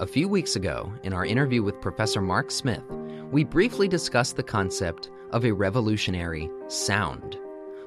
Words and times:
A 0.00 0.06
few 0.06 0.30
weeks 0.30 0.56
ago, 0.56 0.90
in 1.02 1.12
our 1.12 1.26
interview 1.26 1.62
with 1.62 1.82
Professor 1.82 2.22
Mark 2.22 2.50
Smith, 2.50 2.82
we 3.30 3.44
briefly 3.44 3.86
discussed 3.86 4.34
the 4.34 4.42
concept 4.42 5.10
of 5.30 5.44
a 5.44 5.52
revolutionary 5.52 6.48
sound. 6.68 7.36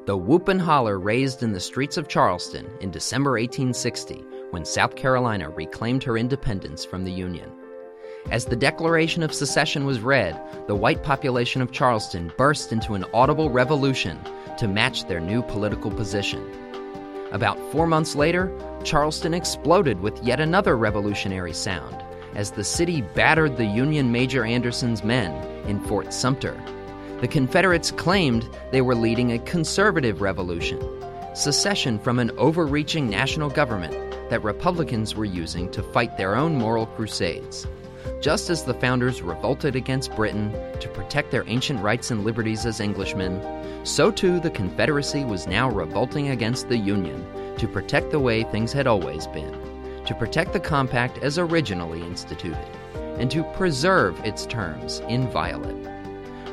The 0.05 0.15
whoop 0.15 0.47
and 0.47 0.62
holler 0.62 0.99
raised 0.99 1.41
in 1.41 1.54
the 1.54 1.60
streets 1.60 1.97
of 1.97 2.07
Charleston 2.07 2.70
in 2.81 2.91
December 2.91 3.31
1860 3.31 4.23
when 4.52 4.63
South 4.63 4.96
Carolina 4.96 5.49
reclaimed 5.49 6.04
her 6.04 6.15
independence 6.15 6.86
from 6.86 7.04
the 7.04 7.12
Union. 7.12 7.52
As 8.30 8.46
the 8.46 8.56
Declaration 8.56 9.24
of 9.24 9.34
Secession 9.34 9.84
was 9.84 10.00
read, 10.02 10.40
the 10.68 10.76
white 10.76 11.02
population 11.02 11.64
of 11.64 11.72
Charleston 11.72 12.32
burst 12.38 12.72
into 12.72 12.94
an 12.94 13.06
audible 13.12 13.50
revolution 13.50 14.20
to 14.60 14.68
match 14.68 15.08
their 15.08 15.20
new 15.20 15.42
political 15.42 15.90
position. 15.90 16.48
About 17.32 17.58
four 17.72 17.88
months 17.88 18.14
later, 18.14 18.55
Charleston 18.84 19.34
exploded 19.34 20.00
with 20.02 20.23
yet 20.23 20.40
another 20.40 20.77
revolutionary 20.77 21.53
sound 21.53 22.02
as 22.35 22.51
the 22.51 22.63
city 22.63 23.01
battered 23.01 23.57
the 23.57 23.65
Union 23.65 24.11
Major 24.11 24.45
Anderson's 24.45 25.03
men 25.03 25.31
in 25.67 25.79
Fort 25.81 26.13
Sumter. 26.13 26.61
The 27.21 27.27
Confederates 27.27 27.91
claimed 27.91 28.49
they 28.71 28.81
were 28.81 28.95
leading 28.95 29.31
a 29.31 29.39
conservative 29.39 30.21
revolution, 30.21 30.81
secession 31.35 31.99
from 31.99 32.19
an 32.19 32.31
overreaching 32.37 33.09
national 33.09 33.49
government 33.49 33.93
that 34.29 34.43
Republicans 34.43 35.15
were 35.15 35.25
using 35.25 35.69
to 35.71 35.83
fight 35.83 36.17
their 36.17 36.35
own 36.35 36.55
moral 36.55 36.85
crusades. 36.85 37.67
Just 38.19 38.49
as 38.49 38.63
the 38.63 38.73
founders 38.73 39.21
revolted 39.21 39.75
against 39.75 40.15
Britain 40.15 40.51
to 40.79 40.89
protect 40.89 41.31
their 41.31 41.43
ancient 41.47 41.81
rights 41.81 42.11
and 42.11 42.23
liberties 42.23 42.65
as 42.65 42.81
Englishmen, 42.81 43.41
so 43.85 44.11
too 44.11 44.39
the 44.39 44.49
Confederacy 44.49 45.23
was 45.23 45.47
now 45.47 45.70
revolting 45.70 46.29
against 46.29 46.70
the 46.70 46.77
Union 46.77 47.25
to 47.57 47.67
protect 47.67 48.11
the 48.11 48.20
way 48.20 48.43
things 48.43 48.73
had 48.73 48.87
always 48.87 49.27
been, 49.27 49.53
to 50.05 50.16
protect 50.16 50.53
the 50.53 50.59
compact 50.59 51.17
as 51.20 51.38
originally 51.38 52.02
instituted, 52.02 52.67
and 53.17 53.30
to 53.31 53.43
preserve 53.55 54.20
its 54.26 54.46
terms 54.46 54.99
inviolate. 55.07 55.87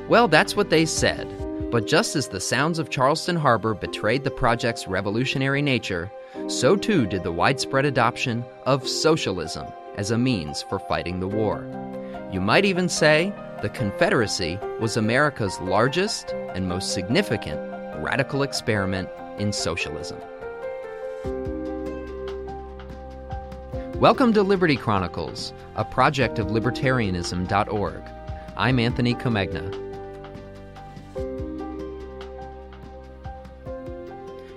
Well, 0.08 0.28
that's 0.28 0.56
what 0.56 0.70
they 0.70 0.86
said. 0.86 1.28
But 1.70 1.86
just 1.86 2.16
as 2.16 2.28
the 2.28 2.40
sounds 2.40 2.80
of 2.80 2.90
Charleston 2.90 3.36
Harbor 3.36 3.74
betrayed 3.74 4.24
the 4.24 4.30
project's 4.30 4.88
revolutionary 4.88 5.62
nature, 5.62 6.10
so 6.48 6.74
too 6.74 7.06
did 7.06 7.22
the 7.22 7.30
widespread 7.30 7.84
adoption 7.84 8.44
of 8.66 8.88
socialism 8.88 9.66
as 9.96 10.10
a 10.10 10.18
means 10.18 10.62
for 10.62 10.80
fighting 10.80 11.20
the 11.20 11.28
war. 11.28 11.64
You 12.32 12.40
might 12.40 12.64
even 12.64 12.88
say 12.88 13.32
the 13.62 13.68
Confederacy 13.68 14.58
was 14.80 14.96
America's 14.96 15.60
largest 15.60 16.30
and 16.54 16.68
most 16.68 16.92
significant 16.92 17.60
radical 18.02 18.42
experiment 18.42 19.08
in 19.38 19.52
socialism. 19.52 20.18
Welcome 24.00 24.32
to 24.32 24.42
Liberty 24.42 24.76
Chronicles, 24.76 25.52
a 25.76 25.84
project 25.84 26.38
of 26.38 26.46
libertarianism.org. 26.46 28.02
I'm 28.56 28.78
Anthony 28.78 29.12
Comegna. 29.14 29.70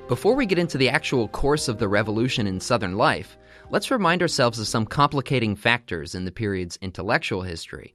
Before 0.08 0.34
we 0.34 0.46
get 0.46 0.60
into 0.60 0.78
the 0.78 0.88
actual 0.88 1.28
course 1.28 1.68
of 1.68 1.78
the 1.78 1.90
revolution 1.90 2.48
in 2.48 2.62
Southern 2.62 2.96
life, 2.96 3.38
let's 3.70 3.92
remind 3.92 4.22
ourselves 4.22 4.60
of 4.60 4.68
some 4.68 4.86
complicating 4.86 5.58
factors 5.58 6.16
in 6.16 6.24
the 6.24 6.32
period's 6.32 6.80
intellectual 6.82 7.42
history. 7.42 7.94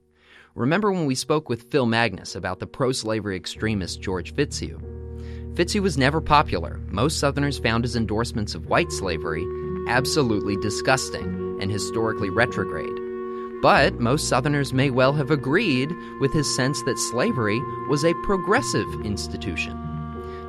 Remember 0.53 0.91
when 0.91 1.07
we 1.07 1.15
spoke 1.15 1.49
with 1.49 1.71
Phil 1.71 1.87
Magness 1.87 2.35
about 2.35 2.59
the 2.59 2.67
pro 2.67 2.91
slavery 2.91 3.35
extremist 3.35 4.01
George 4.01 4.35
Fitzhugh? 4.35 4.79
Fitzhugh 5.55 5.81
was 5.81 5.97
never 5.97 6.21
popular. 6.21 6.79
Most 6.89 7.17
Southerners 7.17 7.57
found 7.57 7.85
his 7.85 7.95
endorsements 7.95 8.53
of 8.53 8.67
white 8.67 8.91
slavery 8.91 9.43
absolutely 9.89 10.55
disgusting 10.55 11.57
and 11.59 11.69
historically 11.69 12.29
retrograde. 12.29 12.97
But 13.61 13.99
most 13.99 14.29
Southerners 14.29 14.71
may 14.71 14.89
well 14.89 15.11
have 15.13 15.31
agreed 15.31 15.93
with 16.21 16.31
his 16.31 16.55
sense 16.55 16.81
that 16.83 16.97
slavery 16.97 17.59
was 17.89 18.05
a 18.05 18.13
progressive 18.23 18.87
institution. 19.03 19.75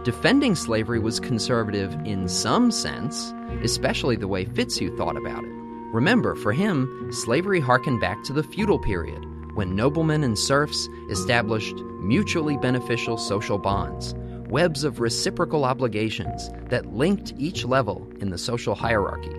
Defending 0.05 0.55
slavery 0.55 1.01
was 1.01 1.19
conservative 1.19 1.93
in 2.05 2.29
some 2.29 2.71
sense, 2.71 3.35
especially 3.63 4.15
the 4.15 4.29
way 4.29 4.45
Fitzhugh 4.45 4.97
thought 4.97 5.17
about 5.17 5.43
it. 5.43 5.51
Remember, 5.93 6.37
for 6.37 6.53
him, 6.53 7.09
slavery 7.11 7.59
harkened 7.59 8.01
back 8.01 8.23
to 8.25 8.33
the 8.33 8.45
feudal 8.45 8.79
period, 8.79 9.27
when 9.57 9.75
noblemen 9.75 10.23
and 10.23 10.39
serfs 10.39 10.89
established 11.09 11.75
mutually 11.99 12.57
beneficial 12.57 13.19
social 13.19 13.59
bonds, 13.59 14.15
webs 14.51 14.85
of 14.85 15.01
reciprocal 15.01 15.65
obligations 15.65 16.51
that 16.69 16.95
linked 16.95 17.33
each 17.39 17.65
level 17.65 18.07
in 18.21 18.31
the 18.31 18.39
social 18.39 18.75
hierarchy. 18.75 19.35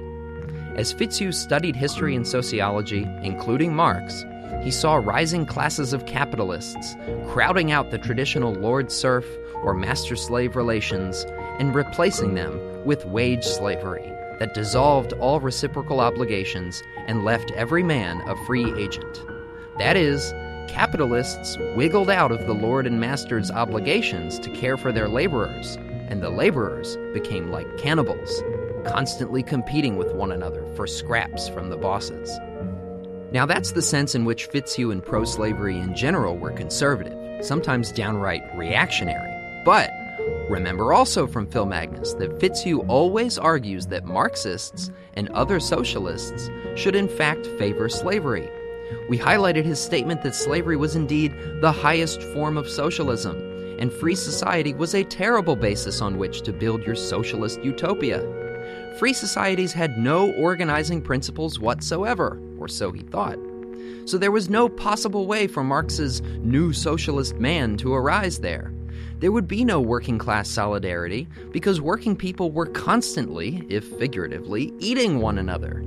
As 0.75 0.93
Fitzhugh 0.93 1.33
studied 1.33 1.75
history 1.75 2.15
and 2.15 2.25
sociology, 2.25 3.05
including 3.21 3.75
Marx, 3.75 4.25
he 4.63 4.71
saw 4.71 4.95
rising 4.95 5.45
classes 5.45 5.91
of 5.91 6.05
capitalists 6.05 6.95
crowding 7.27 7.71
out 7.71 7.91
the 7.91 7.97
traditional 7.97 8.53
lord 8.53 8.91
serf 8.91 9.25
or 9.63 9.73
master 9.73 10.15
slave 10.15 10.55
relations 10.55 11.25
and 11.59 11.75
replacing 11.75 12.35
them 12.35 12.85
with 12.85 13.05
wage 13.05 13.43
slavery 13.43 14.11
that 14.39 14.53
dissolved 14.53 15.13
all 15.13 15.39
reciprocal 15.39 15.99
obligations 15.99 16.81
and 17.07 17.25
left 17.25 17.51
every 17.51 17.83
man 17.83 18.21
a 18.27 18.35
free 18.45 18.73
agent. 18.81 19.21
That 19.77 19.97
is, 19.97 20.33
capitalists 20.71 21.57
wiggled 21.75 22.09
out 22.09 22.31
of 22.31 22.47
the 22.47 22.53
lord 22.53 22.87
and 22.87 22.97
master's 22.97 23.51
obligations 23.51 24.39
to 24.39 24.49
care 24.51 24.77
for 24.77 24.93
their 24.93 25.09
laborers, 25.09 25.75
and 26.07 26.23
the 26.23 26.29
laborers 26.29 26.97
became 27.13 27.51
like 27.51 27.77
cannibals, 27.77 28.41
constantly 28.85 29.43
competing 29.43 29.97
with 29.97 30.13
one 30.13 30.31
another 30.31 30.65
for 30.75 30.87
scraps 30.87 31.49
from 31.49 31.69
the 31.69 31.75
bosses. 31.75 32.39
Now, 33.33 33.45
that's 33.45 33.73
the 33.73 33.81
sense 33.81 34.15
in 34.15 34.23
which 34.23 34.45
Fitzhugh 34.45 34.91
and 34.91 35.03
pro 35.03 35.25
slavery 35.25 35.77
in 35.77 35.93
general 35.93 36.37
were 36.37 36.51
conservative, 36.51 37.45
sometimes 37.45 37.91
downright 37.91 38.43
reactionary. 38.55 39.63
But 39.65 39.91
remember 40.49 40.93
also 40.93 41.27
from 41.27 41.47
Phil 41.51 41.65
Magness 41.65 42.17
that 42.17 42.39
Fitzhugh 42.39 42.85
always 42.87 43.37
argues 43.37 43.87
that 43.87 44.05
Marxists 44.05 44.89
and 45.15 45.27
other 45.29 45.59
socialists 45.59 46.49
should 46.75 46.95
in 46.95 47.09
fact 47.09 47.45
favor 47.57 47.89
slavery. 47.89 48.49
We 49.09 49.17
highlighted 49.17 49.65
his 49.65 49.79
statement 49.79 50.21
that 50.23 50.35
slavery 50.35 50.77
was 50.77 50.95
indeed 50.95 51.33
the 51.61 51.71
highest 51.71 52.21
form 52.33 52.57
of 52.57 52.69
socialism, 52.69 53.37
and 53.79 53.91
free 53.91 54.15
society 54.15 54.73
was 54.73 54.93
a 54.93 55.03
terrible 55.03 55.55
basis 55.55 56.01
on 56.01 56.17
which 56.17 56.41
to 56.43 56.53
build 56.53 56.83
your 56.83 56.95
socialist 56.95 57.63
utopia. 57.63 58.21
Free 58.99 59.13
societies 59.13 59.73
had 59.73 59.97
no 59.97 60.31
organizing 60.33 61.01
principles 61.01 61.59
whatsoever, 61.59 62.39
or 62.57 62.67
so 62.67 62.91
he 62.91 63.01
thought. 63.01 63.39
So 64.05 64.17
there 64.17 64.31
was 64.31 64.49
no 64.49 64.69
possible 64.69 65.27
way 65.27 65.47
for 65.47 65.63
Marx's 65.63 66.21
new 66.39 66.73
socialist 66.73 67.35
man 67.35 67.77
to 67.77 67.93
arise 67.93 68.39
there 68.39 68.71
there 69.21 69.31
would 69.31 69.47
be 69.47 69.63
no 69.63 69.79
working 69.79 70.17
class 70.17 70.49
solidarity 70.49 71.27
because 71.51 71.79
working 71.79 72.15
people 72.15 72.51
were 72.51 72.65
constantly, 72.65 73.63
if 73.69 73.85
figuratively, 73.99 74.73
eating 74.79 75.19
one 75.19 75.37
another. 75.37 75.85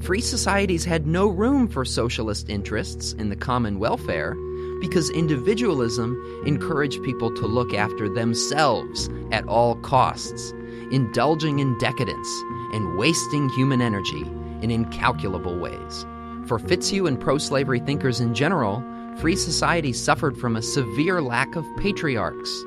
Free 0.00 0.20
societies 0.20 0.84
had 0.84 1.06
no 1.06 1.26
room 1.26 1.68
for 1.68 1.84
socialist 1.84 2.48
interests 2.48 3.12
in 3.14 3.28
the 3.28 3.36
common 3.36 3.78
welfare 3.78 4.36
because 4.80 5.10
individualism 5.10 6.16
encouraged 6.46 7.02
people 7.02 7.34
to 7.34 7.46
look 7.46 7.74
after 7.74 8.08
themselves 8.08 9.10
at 9.32 9.46
all 9.46 9.74
costs, 9.76 10.52
indulging 10.90 11.58
in 11.58 11.76
decadence 11.78 12.28
and 12.72 12.96
wasting 12.96 13.48
human 13.50 13.82
energy 13.82 14.22
in 14.62 14.70
incalculable 14.70 15.58
ways. 15.58 16.06
For 16.46 16.58
Fitzhugh 16.58 17.06
and 17.06 17.20
pro 17.20 17.36
slavery 17.36 17.80
thinkers 17.80 18.20
in 18.20 18.34
general, 18.34 18.82
free 19.18 19.36
society 19.36 19.92
suffered 19.92 20.38
from 20.38 20.56
a 20.56 20.62
severe 20.62 21.20
lack 21.20 21.56
of 21.56 21.66
patriarchs. 21.76 22.64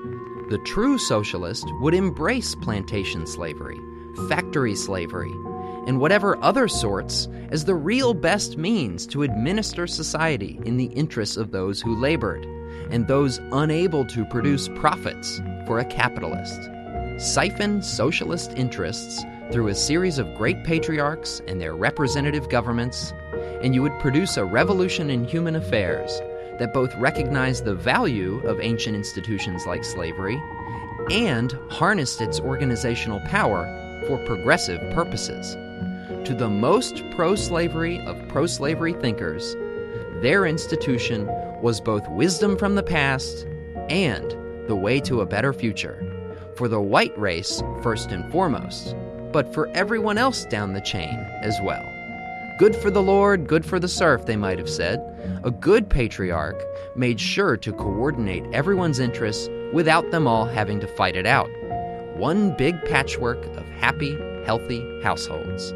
The 0.49 0.61
true 0.65 0.97
socialist 0.97 1.65
would 1.79 1.93
embrace 1.93 2.55
plantation 2.55 3.25
slavery, 3.25 3.79
factory 4.27 4.75
slavery, 4.75 5.33
and 5.87 5.99
whatever 5.99 6.41
other 6.43 6.67
sorts 6.67 7.27
as 7.49 7.65
the 7.65 7.75
real 7.75 8.13
best 8.13 8.57
means 8.57 9.05
to 9.07 9.23
administer 9.23 9.87
society 9.87 10.59
in 10.65 10.77
the 10.77 10.85
interests 10.85 11.37
of 11.37 11.51
those 11.51 11.81
who 11.81 11.95
labored 11.95 12.45
and 12.91 13.07
those 13.07 13.39
unable 13.51 14.05
to 14.05 14.25
produce 14.25 14.67
profits 14.69 15.41
for 15.65 15.79
a 15.79 15.85
capitalist. 15.85 16.69
Siphon 17.17 17.81
socialist 17.81 18.51
interests 18.55 19.23
through 19.51 19.67
a 19.67 19.75
series 19.75 20.17
of 20.17 20.33
great 20.35 20.63
patriarchs 20.63 21.41
and 21.47 21.59
their 21.59 21.75
representative 21.75 22.49
governments, 22.49 23.13
and 23.61 23.75
you 23.75 23.81
would 23.81 23.97
produce 23.99 24.37
a 24.37 24.45
revolution 24.45 25.09
in 25.09 25.25
human 25.25 25.55
affairs 25.55 26.21
that 26.59 26.73
both 26.73 26.93
recognized 26.95 27.65
the 27.65 27.75
value 27.75 28.39
of 28.47 28.59
ancient 28.59 28.95
institutions 28.95 29.65
like 29.65 29.83
slavery 29.83 30.41
and 31.11 31.53
harnessed 31.69 32.21
its 32.21 32.39
organizational 32.39 33.19
power 33.21 33.65
for 34.07 34.17
progressive 34.25 34.79
purposes. 34.93 35.57
To 36.25 36.35
the 36.35 36.49
most 36.49 37.03
pro 37.11 37.33
slavery 37.33 37.99
of 38.01 38.27
pro 38.27 38.45
slavery 38.45 38.93
thinkers, 38.93 39.55
their 40.21 40.45
institution 40.45 41.25
was 41.61 41.81
both 41.81 42.07
wisdom 42.09 42.57
from 42.57 42.75
the 42.75 42.83
past 42.83 43.47
and 43.89 44.31
the 44.67 44.75
way 44.75 44.99
to 45.01 45.21
a 45.21 45.25
better 45.25 45.51
future. 45.51 45.97
For 46.55 46.67
the 46.67 46.79
white 46.79 47.17
race, 47.17 47.63
first 47.81 48.11
and 48.11 48.31
foremost, 48.31 48.95
but 49.31 49.51
for 49.51 49.67
everyone 49.69 50.19
else 50.19 50.45
down 50.45 50.73
the 50.73 50.81
chain 50.81 51.17
as 51.41 51.57
well. 51.63 51.83
Good 52.59 52.75
for 52.75 52.91
the 52.91 53.01
Lord, 53.01 53.47
good 53.47 53.65
for 53.65 53.79
the 53.79 53.87
serf, 53.87 54.27
they 54.27 54.37
might 54.37 54.59
have 54.59 54.69
said. 54.69 54.99
A 55.43 55.49
good 55.49 55.89
patriarch 55.89 56.63
made 56.95 57.19
sure 57.19 57.57
to 57.57 57.73
coordinate 57.73 58.45
everyone's 58.53 58.99
interests 58.99 59.49
without 59.73 60.11
them 60.11 60.27
all 60.27 60.45
having 60.45 60.79
to 60.81 60.87
fight 60.87 61.15
it 61.15 61.25
out. 61.25 61.49
One 62.15 62.55
big 62.55 62.79
patchwork 62.85 63.43
of 63.57 63.65
happy, 63.69 64.15
healthy 64.45 64.85
households. 65.01 65.73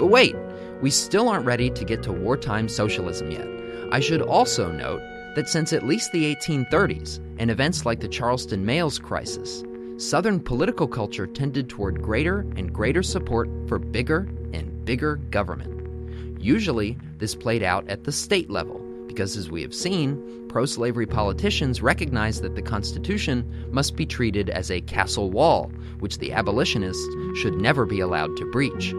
But 0.00 0.06
wait, 0.06 0.34
we 0.80 0.88
still 0.88 1.28
aren't 1.28 1.44
ready 1.44 1.68
to 1.68 1.84
get 1.84 2.02
to 2.04 2.12
wartime 2.12 2.70
socialism 2.70 3.30
yet. 3.30 3.46
I 3.92 4.00
should 4.00 4.22
also 4.22 4.72
note 4.72 5.02
that 5.36 5.46
since 5.46 5.74
at 5.74 5.86
least 5.86 6.10
the 6.10 6.34
1830s 6.34 7.20
and 7.38 7.50
events 7.50 7.84
like 7.84 8.00
the 8.00 8.08
Charleston 8.08 8.64
Mails 8.64 8.98
crisis, 8.98 9.62
Southern 9.98 10.40
political 10.40 10.88
culture 10.88 11.26
tended 11.26 11.68
toward 11.68 12.00
greater 12.00 12.40
and 12.56 12.72
greater 12.72 13.02
support 13.02 13.50
for 13.68 13.78
bigger 13.78 14.20
and 14.54 14.86
bigger 14.86 15.16
government. 15.16 16.40
Usually, 16.40 16.96
this 17.18 17.34
played 17.34 17.62
out 17.62 17.86
at 17.90 18.04
the 18.04 18.12
state 18.12 18.48
level, 18.48 18.78
because 19.06 19.36
as 19.36 19.50
we 19.50 19.60
have 19.60 19.74
seen, 19.74 20.46
pro 20.48 20.64
slavery 20.64 21.06
politicians 21.06 21.82
recognized 21.82 22.40
that 22.40 22.54
the 22.54 22.62
Constitution 22.62 23.68
must 23.70 23.96
be 23.96 24.06
treated 24.06 24.48
as 24.48 24.70
a 24.70 24.80
castle 24.80 25.30
wall, 25.30 25.70
which 25.98 26.16
the 26.16 26.32
abolitionists 26.32 27.06
should 27.34 27.60
never 27.60 27.84
be 27.84 28.00
allowed 28.00 28.34
to 28.38 28.50
breach. 28.50 28.94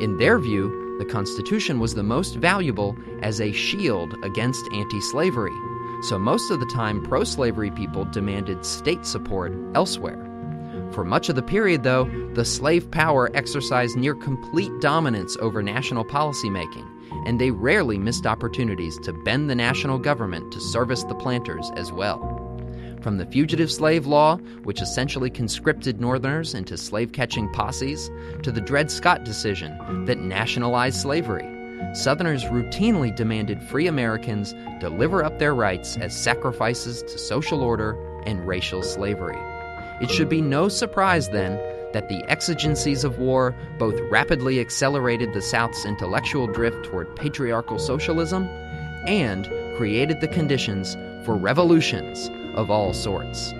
In 0.00 0.16
their 0.16 0.38
view, 0.38 0.96
the 0.98 1.04
Constitution 1.04 1.78
was 1.78 1.94
the 1.94 2.02
most 2.02 2.36
valuable 2.36 2.96
as 3.22 3.38
a 3.38 3.52
shield 3.52 4.14
against 4.22 4.66
anti 4.72 4.98
slavery, 4.98 5.52
so 6.00 6.18
most 6.18 6.50
of 6.50 6.58
the 6.58 6.66
time 6.72 7.02
pro 7.02 7.22
slavery 7.22 7.70
people 7.70 8.06
demanded 8.06 8.64
state 8.64 9.04
support 9.04 9.52
elsewhere. 9.74 10.26
For 10.92 11.04
much 11.04 11.28
of 11.28 11.36
the 11.36 11.42
period, 11.42 11.82
though, 11.82 12.04
the 12.32 12.46
slave 12.46 12.90
power 12.90 13.30
exercised 13.34 13.98
near 13.98 14.14
complete 14.14 14.72
dominance 14.80 15.36
over 15.38 15.62
national 15.62 16.06
policymaking, 16.06 16.88
and 17.26 17.38
they 17.38 17.50
rarely 17.50 17.98
missed 17.98 18.26
opportunities 18.26 18.98
to 19.00 19.12
bend 19.12 19.50
the 19.50 19.54
national 19.54 19.98
government 19.98 20.50
to 20.52 20.60
service 20.60 21.04
the 21.04 21.14
planters 21.14 21.70
as 21.76 21.92
well. 21.92 22.39
From 23.02 23.16
the 23.16 23.24
fugitive 23.24 23.72
slave 23.72 24.06
law, 24.06 24.36
which 24.64 24.82
essentially 24.82 25.30
conscripted 25.30 26.02
Northerners 26.02 26.52
into 26.52 26.76
slave 26.76 27.12
catching 27.12 27.48
posses, 27.48 28.10
to 28.42 28.52
the 28.52 28.60
Dred 28.60 28.90
Scott 28.90 29.24
decision 29.24 30.04
that 30.04 30.18
nationalized 30.18 31.00
slavery, 31.00 31.48
Southerners 31.94 32.44
routinely 32.44 33.14
demanded 33.14 33.62
free 33.62 33.86
Americans 33.86 34.54
deliver 34.80 35.24
up 35.24 35.38
their 35.38 35.54
rights 35.54 35.96
as 35.96 36.14
sacrifices 36.14 37.02
to 37.04 37.18
social 37.18 37.62
order 37.62 37.96
and 38.26 38.46
racial 38.46 38.82
slavery. 38.82 39.38
It 40.02 40.10
should 40.10 40.28
be 40.28 40.42
no 40.42 40.68
surprise, 40.68 41.30
then, 41.30 41.58
that 41.94 42.10
the 42.10 42.22
exigencies 42.30 43.02
of 43.02 43.18
war 43.18 43.56
both 43.78 43.98
rapidly 44.10 44.60
accelerated 44.60 45.32
the 45.32 45.42
South's 45.42 45.86
intellectual 45.86 46.46
drift 46.46 46.84
toward 46.84 47.16
patriarchal 47.16 47.78
socialism 47.78 48.44
and 49.06 49.46
created 49.78 50.20
the 50.20 50.28
conditions 50.28 50.96
for 51.24 51.34
revolutions 51.34 52.30
of 52.54 52.70
all 52.70 52.92
sorts. 52.92 53.52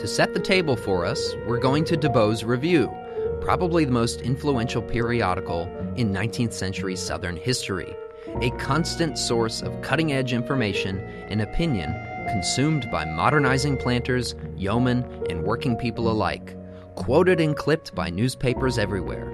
To 0.00 0.06
set 0.06 0.34
the 0.34 0.40
table 0.40 0.76
for 0.76 1.04
us, 1.04 1.34
we're 1.46 1.58
going 1.58 1.84
to 1.86 1.96
DeBow's 1.96 2.44
Review, 2.44 2.92
probably 3.40 3.84
the 3.84 3.92
most 3.92 4.20
influential 4.20 4.82
periodical 4.82 5.62
in 5.96 6.12
19th 6.12 6.52
century 6.52 6.94
Southern 6.94 7.36
history, 7.36 7.96
a 8.40 8.50
constant 8.52 9.18
source 9.18 9.62
of 9.62 9.80
cutting 9.82 10.12
edge 10.12 10.32
information 10.32 11.00
and 11.28 11.42
opinion 11.42 11.94
consumed 12.28 12.90
by 12.90 13.04
modernizing 13.04 13.76
planters, 13.76 14.34
yeomen, 14.56 15.04
and 15.30 15.42
working 15.42 15.76
people 15.76 16.10
alike, 16.10 16.56
quoted 16.94 17.40
and 17.40 17.56
clipped 17.56 17.94
by 17.94 18.10
newspapers 18.10 18.78
everywhere. 18.78 19.32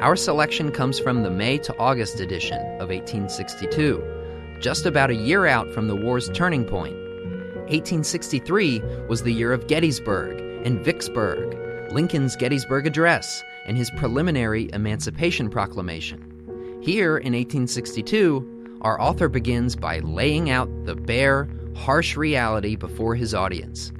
Our 0.00 0.16
selection 0.16 0.72
comes 0.72 0.98
from 0.98 1.22
the 1.22 1.30
May 1.30 1.58
to 1.58 1.78
August 1.78 2.20
edition 2.20 2.58
of 2.80 2.88
1862, 2.88 4.58
just 4.60 4.86
about 4.86 5.10
a 5.10 5.14
year 5.14 5.46
out 5.46 5.72
from 5.72 5.86
the 5.86 5.96
war's 5.96 6.28
turning 6.30 6.64
point. 6.64 6.96
1863 7.72 8.82
was 9.08 9.22
the 9.22 9.32
year 9.32 9.50
of 9.50 9.66
Gettysburg 9.66 10.38
and 10.66 10.84
Vicksburg, 10.84 11.56
Lincoln's 11.90 12.36
Gettysburg 12.36 12.86
Address, 12.86 13.42
and 13.66 13.78
his 13.78 13.90
preliminary 13.92 14.68
Emancipation 14.74 15.48
Proclamation. 15.48 16.20
Here 16.82 17.16
in 17.16 17.32
1862, 17.32 18.78
our 18.82 19.00
author 19.00 19.30
begins 19.30 19.74
by 19.74 20.00
laying 20.00 20.50
out 20.50 20.68
the 20.84 20.94
bare, 20.94 21.48
harsh 21.74 22.14
reality 22.14 22.76
before 22.76 23.14
his 23.14 23.32
audience. 23.32 23.90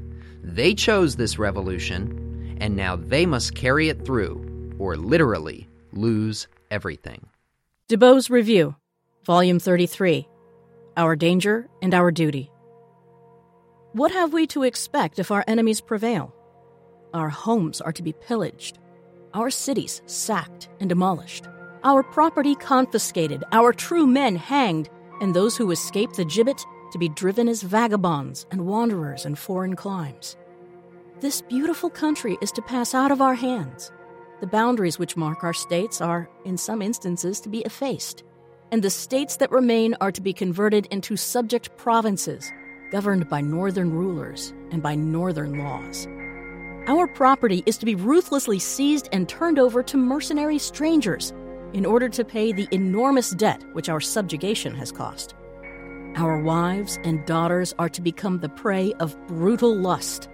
They 0.43 0.75
chose 0.75 1.17
this 1.17 1.39
revolution, 1.39 2.59
and 2.61 2.77
now 2.77 2.97
they 2.97 3.25
must 3.25 3.55
carry 3.55 3.89
it 3.89 4.05
through, 4.05 4.75
or 4.79 4.97
literally 4.99 5.67
lose 5.95 6.47
everything. 6.71 7.27
DeBow's 7.89 8.29
Review, 8.29 8.77
Volume 9.25 9.59
33 9.59 10.29
Our 10.99 11.17
Danger 11.17 11.71
and 11.81 11.95
Our 11.95 12.11
Duty. 12.11 12.52
What 13.95 14.11
have 14.13 14.33
we 14.33 14.47
to 14.49 14.63
expect 14.63 15.19
if 15.19 15.31
our 15.31 15.45
enemies 15.47 15.83
prevail? 15.83 16.35
Our 17.13 17.29
homes 17.29 17.83
are 17.83 17.93
to 17.93 18.03
be 18.03 18.15
pillaged, 18.15 18.79
our 19.35 19.51
cities 19.51 20.01
sacked 20.07 20.71
and 20.81 20.89
demolished, 20.89 21.47
our 21.85 22.03
property 22.03 22.55
confiscated, 22.55 23.45
our 23.53 23.71
true 23.71 24.07
men 24.07 24.37
hanged, 24.37 24.89
and 25.21 25.35
those 25.35 25.59
who 25.59 25.71
escape 25.71 26.15
the 26.15 26.25
gibbet 26.25 26.65
to 26.93 26.99
be 26.99 27.11
driven 27.11 27.49
as 27.49 27.63
vagabonds 27.63 28.47
and 28.51 28.67
wanderers 28.67 29.27
in 29.27 29.35
foreign 29.35 29.77
climes. 29.77 30.39
This 31.21 31.43
beautiful 31.43 31.91
country 31.91 32.39
is 32.41 32.51
to 32.53 32.63
pass 32.63 32.95
out 32.95 33.11
of 33.11 33.21
our 33.21 33.35
hands. 33.35 33.93
The 34.41 34.47
boundaries 34.47 34.99
which 34.99 35.19
mark 35.19 35.45
our 35.45 35.53
states 35.53 36.01
are, 36.01 36.31
in 36.47 36.57
some 36.57 36.81
instances, 36.81 37.41
to 37.43 37.51
be 37.51 37.61
effaced, 37.61 38.25
and 38.71 38.83
the 38.83 38.89
states 38.89 39.37
that 39.37 39.51
remain 39.51 39.95
are 40.01 40.13
to 40.13 40.23
be 40.23 40.33
converted 40.33 40.87
into 40.87 41.15
subject 41.19 41.77
provinces, 41.77 42.51
governed 42.93 43.29
by 43.29 43.41
northern 43.41 43.91
rulers 43.91 44.53
and 44.71 44.83
by 44.83 44.95
northern 44.95 45.59
laws. 45.59 46.07
Our 46.87 47.09
property 47.09 47.63
is 47.65 47.79
to 47.79 47.87
be 47.87 47.95
ruthlessly 47.95 48.59
seized 48.59 49.09
and 49.13 49.29
turned 49.29 49.59
over 49.59 49.83
to 49.83 49.97
mercenary 49.97 50.59
strangers 50.59 51.33
in 51.73 51.87
order 51.87 52.09
to 52.11 52.25
pay 52.25 52.53
the 52.53 52.69
enormous 52.71 53.31
debt 53.31 53.65
which 53.73 53.89
our 53.89 54.01
subjugation 54.01 54.75
has 54.75 54.93
cost. 54.93 55.35
Our 56.17 56.43
wives 56.43 56.99
and 57.05 57.25
daughters 57.25 57.75
are 57.79 57.89
to 57.89 58.03
become 58.03 58.39
the 58.39 58.51
prey 58.51 58.93
of 59.01 59.17
brutal 59.27 59.75
lust. 59.75 60.29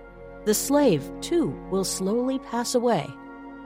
The 0.44 0.55
slave, 0.55 1.08
too, 1.20 1.50
will 1.70 1.84
slowly 1.84 2.40
pass 2.40 2.75
away, 2.75 3.08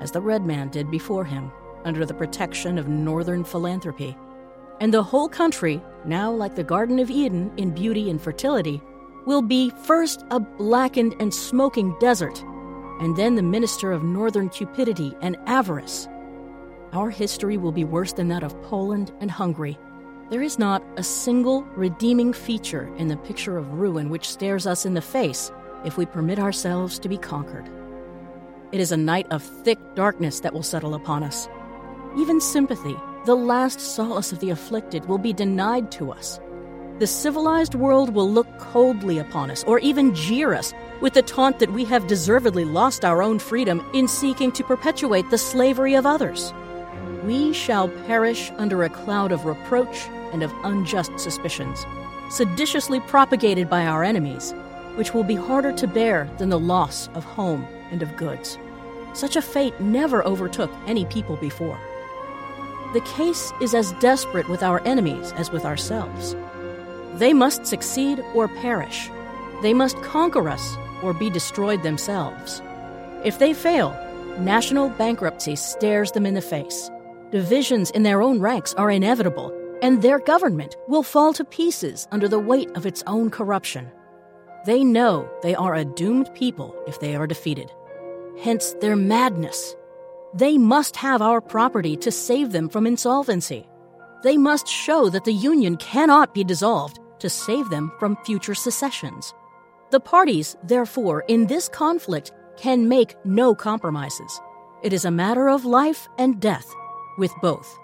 as 0.01 0.11
the 0.11 0.21
red 0.21 0.45
man 0.45 0.69
did 0.69 0.91
before 0.91 1.25
him, 1.25 1.51
under 1.85 2.05
the 2.05 2.13
protection 2.13 2.77
of 2.77 2.89
northern 2.89 3.45
philanthropy. 3.45 4.17
And 4.81 4.93
the 4.93 5.03
whole 5.03 5.29
country, 5.29 5.83
now 6.05 6.31
like 6.33 6.55
the 6.55 6.65
Garden 6.65 6.99
of 6.99 7.11
Eden 7.11 7.53
in 7.57 7.71
beauty 7.71 8.11
and 8.11 8.21
fertility, 8.21 8.83
will 9.27 9.43
be 9.43 9.71
first 9.85 10.25
a 10.31 10.41
blackened 10.41 11.15
and 11.21 11.33
smoking 11.33 11.97
desert, 12.01 12.43
and 13.01 13.17
then 13.17 13.37
the 13.37 13.43
minister 13.43 13.93
of 13.93 14.03
northern 14.03 14.49
cupidity 14.49 15.15
and 15.21 15.37
avarice. 15.47 16.09
Our 16.93 17.11
history 17.11 17.57
will 17.57 17.73
be 17.73 17.85
worse 17.85 18.13
than 18.13 18.29
that 18.29 18.43
of 18.43 18.61
Poland 18.63 19.13
and 19.21 19.31
Hungary 19.31 19.79
there 20.33 20.41
is 20.41 20.59
not 20.59 20.83
a 20.97 21.03
single 21.03 21.63
redeeming 21.77 22.33
feature 22.33 22.91
in 22.97 23.09
the 23.09 23.19
picture 23.19 23.59
of 23.59 23.75
ruin 23.75 24.09
which 24.09 24.31
stares 24.31 24.67
us 24.67 24.87
in 24.87 24.95
the 24.95 25.03
face 25.03 25.53
if 25.85 25.99
we 25.99 26.07
permit 26.07 26.39
ourselves 26.39 26.99
to 27.01 27.09
be 27.11 27.19
conquered. 27.19 27.69
It 28.73 28.81
is 28.81 28.93
a 28.93 28.97
night 28.97 29.27
of 29.31 29.43
thick 29.43 29.79
darkness 29.95 30.41
that 30.41 30.55
will 30.55 30.63
settle 30.63 30.95
upon 30.95 31.23
us. 31.23 31.51
Even 32.17 32.41
sympathy, 32.41 32.97
the 33.25 33.37
last 33.37 33.81
solace 33.81 34.33
of 34.33 34.41
the 34.41 34.51
afflicted, 34.51 35.07
will 35.07 35.19
be 35.19 35.33
denied 35.33 35.91
to 35.93 36.11
us. 36.11 36.41
The 36.99 37.07
civilized 37.07 37.75
world 37.75 38.15
will 38.15 38.31
look 38.31 38.47
coldly 38.59 39.19
upon 39.19 39.51
us 39.51 39.65
or 39.65 39.79
even 39.79 40.15
jeer 40.15 40.55
us 40.55 40.73
with 41.01 41.15
the 41.15 41.23
taunt 41.23 41.59
that 41.59 41.73
we 41.73 41.85
have 41.87 42.07
deservedly 42.07 42.65
lost 42.65 43.05
our 43.05 43.23
own 43.23 43.39
freedom 43.39 43.85
in 43.93 44.07
seeking 44.07 44.53
to 44.53 44.65
perpetuate 44.65 45.29
the 45.31 45.39
slavery 45.39 45.95
of 45.95 46.07
others. 46.07 46.53
We 47.25 47.53
shall 47.53 47.89
perish 48.07 48.51
under 48.57 48.83
a 48.83 48.91
cloud 48.91 49.33
of 49.33 49.45
reproach 49.45 50.07
and 50.33 50.43
of 50.43 50.53
unjust 50.65 51.19
suspicions, 51.19 51.85
seditiously 52.31 53.01
propagated 53.01 53.69
by 53.71 53.87
our 53.87 54.05
enemies, 54.05 54.53
which 54.97 55.15
will 55.15 55.25
be 55.25 55.35
harder 55.35 55.73
to 55.73 55.87
bear 55.87 56.31
than 56.39 56.51
the 56.51 56.59
loss 56.59 57.09
of 57.15 57.25
home 57.25 57.67
and 57.91 58.03
of 58.03 58.17
goods. 58.17 58.59
Such 59.15 59.37
a 59.37 59.43
fate 59.43 59.81
never 59.81 60.25
overtook 60.27 60.71
any 60.87 61.05
people 61.07 61.37
before. 61.37 61.79
The 62.93 63.01
case 63.01 63.53
is 63.61 63.75
as 63.75 63.93
desperate 63.93 64.49
with 64.51 64.63
our 64.63 64.81
enemies 64.87 65.33
as 65.33 65.51
with 65.51 65.65
ourselves. 65.65 66.37
They 67.15 67.33
must 67.33 67.67
succeed 67.67 68.23
or 68.35 68.49
perish. 68.49 69.11
They 69.63 69.73
must 69.73 69.97
conquer 70.03 70.49
us 70.49 70.77
or 71.03 71.15
be 71.15 71.31
destroyed 71.31 71.83
themselves. 71.83 72.61
If 73.25 73.39
they 73.39 73.55
fail, 73.55 73.91
national 74.39 74.91
bankruptcy 74.91 75.57
stares 75.57 76.13
them 76.13 76.27
in 76.27 76.35
the 76.35 76.43
face. 76.43 76.91
Divisions 77.31 77.91
in 77.93 78.03
their 78.03 78.21
own 78.21 78.41
ranks 78.41 78.75
are 78.75 78.91
inevitable, 78.91 79.57
and 79.81 80.03
their 80.03 80.19
government 80.19 80.77
will 80.87 81.03
fall 81.03 81.33
to 81.33 81.45
pieces 81.45 82.07
under 82.13 82.29
the 82.29 82.39
weight 82.39 82.71
of 82.75 82.85
its 82.85 83.03
own 83.07 83.31
corruption. 83.31 83.91
They 84.67 84.85
know 84.85 85.29
they 85.43 85.55
are 85.55 85.75
a 85.75 85.85
doomed 85.85 86.33
people 86.35 86.77
if 86.87 87.01
they 87.01 87.17
are 87.17 87.27
defeated. 87.27 87.73
Hence 88.41 88.75
their 88.81 88.97
madness. 88.97 89.75
They 90.35 90.57
must 90.57 90.97
have 90.97 91.21
our 91.21 91.43
property 91.43 91.95
to 91.99 92.11
save 92.11 92.53
them 92.53 92.71
from 92.71 92.87
insolvency. 92.87 93.69
They 94.23 94.39
must 94.39 94.67
show 94.67 95.11
that 95.11 95.25
the 95.25 95.33
Union 95.33 95.77
cannot 95.77 96.33
be 96.33 96.43
dissolved 96.43 97.01
to 97.19 97.29
save 97.29 97.69
them 97.69 97.93
from 97.99 98.17
future 98.25 98.55
secessions. 98.55 99.35
The 99.91 100.01
parties, 100.01 100.57
therefore, 100.65 101.25
in 101.29 101.47
this 101.47 101.69
conflict 101.69 102.33
can 102.57 102.89
make 102.89 103.15
no 103.27 103.55
compromises. 103.55 104.41
It 104.83 104.95
is 104.95 105.05
a 105.05 105.11
matter 105.11 105.49
of 105.49 105.67
life 105.67 106.09
and 106.19 106.41
death 106.41 106.73
with 107.19 107.33
both, 107.43 107.79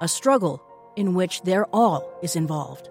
a 0.00 0.08
struggle 0.08 0.62
in 0.96 1.12
which 1.12 1.42
their 1.42 1.66
all 1.66 2.18
is 2.22 2.34
involved. 2.34 2.88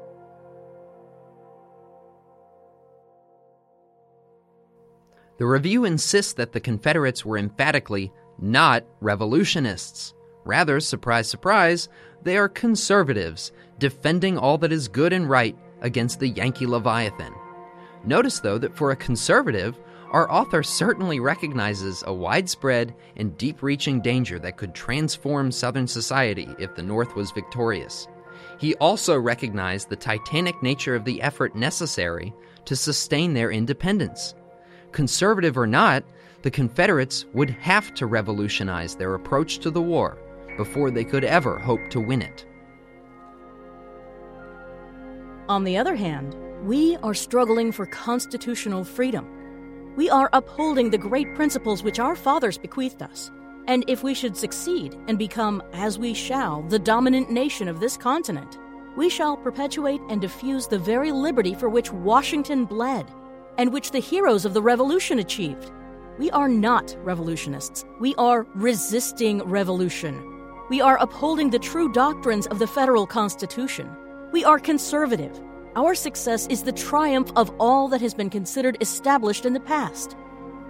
The 5.39 5.47
review 5.47 5.83
insists 5.83 6.33
that 6.33 6.51
the 6.51 6.59
Confederates 6.59 7.25
were 7.25 7.39
emphatically 7.39 8.11
not 8.43 8.85
revolutionists. 8.99 10.13
Rather, 10.43 10.79
surprise, 10.81 11.29
surprise, 11.29 11.87
they 12.23 12.37
are 12.37 12.49
conservatives, 12.49 13.53
defending 13.79 14.37
all 14.37 14.57
that 14.57 14.73
is 14.73 14.87
good 14.89 15.13
and 15.13 15.29
right 15.29 15.57
against 15.81 16.19
the 16.19 16.27
Yankee 16.27 16.67
Leviathan. 16.67 17.33
Notice, 18.03 18.41
though, 18.41 18.57
that 18.57 18.75
for 18.75 18.91
a 18.91 18.97
conservative, 18.97 19.79
our 20.11 20.29
author 20.29 20.61
certainly 20.61 21.19
recognizes 21.19 22.03
a 22.05 22.13
widespread 22.13 22.93
and 23.15 23.37
deep 23.37 23.63
reaching 23.63 24.01
danger 24.01 24.37
that 24.39 24.57
could 24.57 24.75
transform 24.75 25.49
Southern 25.49 25.87
society 25.87 26.49
if 26.59 26.75
the 26.75 26.83
North 26.83 27.15
was 27.15 27.31
victorious. 27.31 28.07
He 28.59 28.75
also 28.75 29.17
recognized 29.17 29.89
the 29.89 29.95
titanic 29.95 30.61
nature 30.61 30.95
of 30.95 31.05
the 31.05 31.21
effort 31.21 31.55
necessary 31.55 32.33
to 32.65 32.75
sustain 32.75 33.33
their 33.33 33.51
independence. 33.51 34.35
Conservative 34.91 35.57
or 35.57 35.65
not, 35.65 36.03
the 36.43 36.51
Confederates 36.51 37.25
would 37.33 37.49
have 37.49 37.93
to 37.95 38.05
revolutionize 38.05 38.95
their 38.95 39.15
approach 39.15 39.59
to 39.59 39.71
the 39.71 39.81
war 39.81 40.17
before 40.57 40.91
they 40.91 41.03
could 41.05 41.23
ever 41.23 41.57
hope 41.57 41.89
to 41.89 41.99
win 41.99 42.21
it. 42.21 42.45
On 45.49 45.63
the 45.63 45.77
other 45.77 45.95
hand, 45.95 46.35
we 46.63 46.97
are 46.97 47.13
struggling 47.13 47.71
for 47.71 47.85
constitutional 47.85 48.83
freedom. 48.83 49.27
We 49.95 50.09
are 50.09 50.29
upholding 50.33 50.89
the 50.89 50.97
great 50.97 51.33
principles 51.35 51.81
which 51.81 51.99
our 51.99 52.15
fathers 52.15 52.57
bequeathed 52.57 53.01
us. 53.01 53.31
And 53.67 53.85
if 53.87 54.03
we 54.03 54.13
should 54.13 54.35
succeed 54.35 54.97
and 55.07 55.17
become, 55.17 55.63
as 55.71 55.97
we 55.97 56.13
shall, 56.13 56.63
the 56.63 56.79
dominant 56.79 57.31
nation 57.31 57.69
of 57.69 57.79
this 57.79 57.95
continent, 57.95 58.57
we 58.97 59.09
shall 59.09 59.37
perpetuate 59.37 60.01
and 60.09 60.19
diffuse 60.19 60.67
the 60.67 60.79
very 60.79 61.11
liberty 61.11 61.53
for 61.53 61.69
which 61.69 61.91
Washington 61.91 62.65
bled 62.65 63.09
and 63.57 63.71
which 63.71 63.91
the 63.91 63.99
heroes 63.99 64.45
of 64.45 64.53
the 64.53 64.61
Revolution 64.61 65.19
achieved. 65.19 65.71
We 66.19 66.29
are 66.29 66.47
not 66.47 66.95
revolutionists. 66.99 67.85
We 67.99 68.13
are 68.19 68.45
resisting 68.53 69.41
revolution. 69.43 70.23
We 70.69 70.79
are 70.79 70.99
upholding 70.99 71.49
the 71.49 71.57
true 71.57 71.91
doctrines 71.91 72.45
of 72.47 72.59
the 72.59 72.67
federal 72.67 73.07
Constitution. 73.07 73.89
We 74.31 74.45
are 74.45 74.59
conservative. 74.59 75.41
Our 75.75 75.95
success 75.95 76.45
is 76.47 76.61
the 76.61 76.71
triumph 76.71 77.31
of 77.35 77.51
all 77.59 77.87
that 77.87 78.01
has 78.01 78.13
been 78.13 78.29
considered 78.29 78.77
established 78.79 79.47
in 79.47 79.53
the 79.53 79.59
past. 79.59 80.15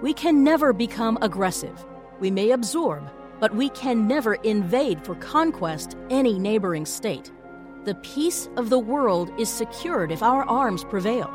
We 0.02 0.14
can 0.14 0.46
never 0.46 0.72
become 0.72 1.18
aggressive. 1.22 1.86
We 2.22 2.32
may 2.32 2.52
absorb, 2.52 3.12
but 3.42 3.54
we 3.54 3.68
can 3.70 4.08
never 4.08 4.36
invade 4.36 5.04
for 5.04 5.16
conquest 5.16 5.98
any 6.10 6.40
neighboring 6.40 6.86
state. 6.86 7.34
The 7.84 7.96
peace 7.96 8.48
of 8.56 8.70
the 8.70 8.80
world 8.80 9.30
is 9.38 9.50
secured 9.50 10.10
if 10.10 10.24
our 10.24 10.44
arms 10.46 10.86
prevail. 10.86 11.30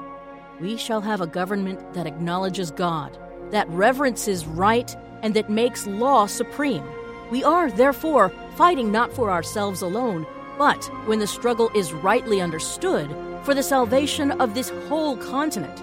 We 0.61 0.79
shall 0.79 1.03
have 1.03 1.21
a 1.21 1.27
government 1.27 1.93
that 1.93 2.07
acknowledges 2.07 2.71
God, 2.71 3.19
that 3.51 3.69
reverences 3.69 4.47
right, 4.47 4.95
and 5.23 5.35
that 5.35 5.51
makes 5.51 5.87
law 5.87 6.27
supreme. 6.27 6.85
We 7.31 7.45
are, 7.45 7.71
therefore, 7.71 8.33
fighting 8.57 8.91
not 8.91 9.13
for 9.13 9.31
ourselves 9.31 9.83
alone, 9.83 10.27
but, 10.57 10.85
when 11.07 11.19
the 11.19 11.27
struggle 11.27 11.71
is 11.75 11.93
rightly 11.93 12.41
understood, 12.41 13.15
for 13.43 13.55
the 13.55 13.63
salvation 13.63 14.33
of 14.33 14.55
this 14.55 14.71
whole 14.89 15.17
continent. 15.17 15.83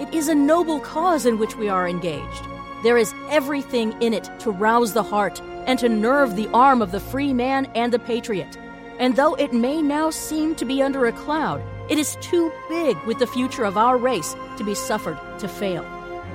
It 0.00 0.14
is 0.14 0.28
a 0.28 0.34
noble 0.34 0.80
cause 0.80 1.26
in 1.26 1.38
which 1.38 1.56
we 1.56 1.68
are 1.68 1.88
engaged. 1.88 2.46
There 2.82 2.98
is 2.98 3.14
everything 3.30 3.94
in 4.02 4.12
it 4.12 4.28
to 4.40 4.50
rouse 4.50 4.92
the 4.92 5.02
heart 5.02 5.40
and 5.66 5.78
to 5.78 5.88
nerve 5.88 6.34
the 6.34 6.48
arm 6.48 6.82
of 6.82 6.90
the 6.90 7.00
free 7.00 7.32
man 7.32 7.66
and 7.74 7.92
the 7.92 7.98
patriot. 7.98 8.58
And 8.98 9.16
though 9.16 9.34
it 9.34 9.52
may 9.52 9.80
now 9.80 10.10
seem 10.10 10.54
to 10.56 10.64
be 10.64 10.82
under 10.82 11.06
a 11.06 11.12
cloud, 11.12 11.62
it 11.88 11.98
is 11.98 12.16
too 12.20 12.52
big 12.68 12.96
with 13.04 13.18
the 13.18 13.26
future 13.26 13.64
of 13.64 13.76
our 13.76 13.96
race 13.96 14.34
to 14.56 14.64
be 14.64 14.74
suffered 14.74 15.18
to 15.38 15.48
fail. 15.48 15.84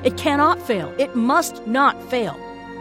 It 0.03 0.17
cannot 0.17 0.61
fail. 0.61 0.93
It 0.97 1.15
must 1.15 1.65
not 1.65 2.01
fail. 2.09 2.39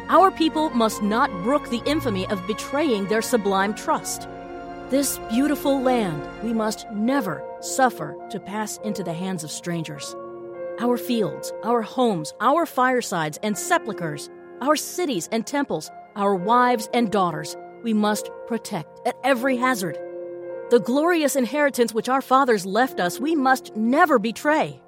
Our 0.08 0.30
people 0.30 0.70
must 0.70 1.02
not 1.02 1.30
brook 1.42 1.68
the 1.70 1.82
infamy 1.86 2.26
of 2.28 2.46
betraying 2.46 3.06
their 3.06 3.22
sublime 3.22 3.74
trust. 3.74 4.28
This 4.90 5.18
beautiful 5.30 5.80
land 5.80 6.22
we 6.44 6.52
must 6.52 6.88
never 6.92 7.42
suffer 7.60 8.16
to 8.30 8.38
pass 8.38 8.78
into 8.84 9.02
the 9.02 9.12
hands 9.12 9.42
of 9.42 9.50
strangers. 9.50 10.14
Our 10.78 10.96
fields, 10.96 11.52
our 11.64 11.82
homes, 11.82 12.32
our 12.40 12.66
firesides 12.66 13.38
and 13.42 13.58
sepulchres, 13.58 14.30
our 14.60 14.76
cities 14.76 15.28
and 15.32 15.46
temples, 15.46 15.90
our 16.14 16.36
wives 16.36 16.88
and 16.94 17.10
daughters, 17.10 17.56
we 17.82 17.94
must 17.94 18.30
protect 18.46 19.00
at 19.06 19.16
every 19.24 19.56
hazard. 19.56 19.98
The 20.70 20.80
glorious 20.80 21.34
inheritance 21.34 21.94
which 21.94 22.08
our 22.08 22.22
fathers 22.22 22.66
left 22.66 23.00
us, 23.00 23.18
we 23.18 23.34
must 23.34 23.74
never 23.74 24.18
betray. 24.18 24.80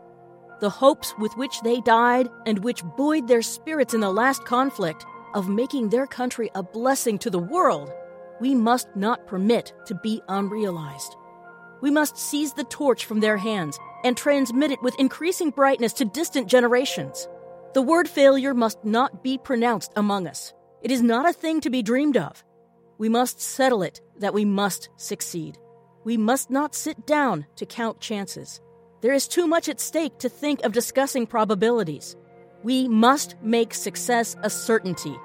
The 0.61 0.71
hopes 0.71 1.15
with 1.19 1.37
which 1.37 1.61
they 1.62 1.81
died 1.81 2.29
and 2.47 2.59
which 2.59 2.85
buoyed 2.97 3.29
their 3.29 3.43
spirits 3.43 3.95
in 3.95 4.00
the 4.00 4.12
last 4.12 4.45
conflict 4.45 5.05
of 5.35 5.49
making 5.49 5.88
their 5.88 6.07
country 6.07 6.50
a 6.55 6.62
blessing 6.62 7.19
to 7.21 7.31
the 7.31 7.38
world 7.38 7.93
we 8.41 8.55
must 8.55 8.88
not 8.95 9.27
permit 9.27 9.73
to 9.87 9.95
be 9.95 10.23
unrealized. 10.29 11.17
We 11.81 11.91
must 11.91 12.17
seize 12.17 12.53
the 12.53 12.65
torch 12.65 13.05
from 13.05 13.21
their 13.21 13.37
hands 13.37 13.79
and 14.05 14.17
transmit 14.17 14.71
it 14.71 14.83
with 14.83 14.99
increasing 14.99 15.50
brightness 15.50 15.93
to 15.95 16.05
distant 16.05 16.49
generations. 16.49 17.29
The 17.75 17.83
word 17.83 18.09
failure 18.09 18.55
must 18.55 18.85
not 18.85 19.23
be 19.23 19.38
pronounced 19.38 19.93
among 19.97 20.27
us. 20.27 20.55
It 20.83 20.91
is 20.91 21.03
not 21.03 21.29
a 21.29 21.33
thing 21.33 21.61
to 21.62 21.71
be 21.71 21.83
dreamed 21.83 22.17
of. 22.17 22.45
We 22.99 23.09
must 23.09 23.41
settle 23.41 23.83
it 23.83 24.00
that 24.19 24.35
we 24.35 24.45
must 24.45 24.88
succeed. 24.97 25.59
We 26.05 26.17
must 26.17 26.50
not 26.50 26.75
sit 26.75 27.07
down 27.07 27.47
to 27.57 27.67
count 27.67 28.00
chances. 28.00 28.61
There 29.00 29.12
is 29.12 29.28
too 29.28 29.47
much 29.47 29.69
at 29.69 29.81
stake 29.81 30.19
to 30.19 30.28
think 30.28 30.64
of 30.64 30.73
discussing 30.73 31.26
probabilities. 31.26 32.17
We 32.64 32.88
must 32.88 33.37
make 33.43 33.73
success 33.73 34.35
a 34.43 34.50
certainty. 34.50 35.17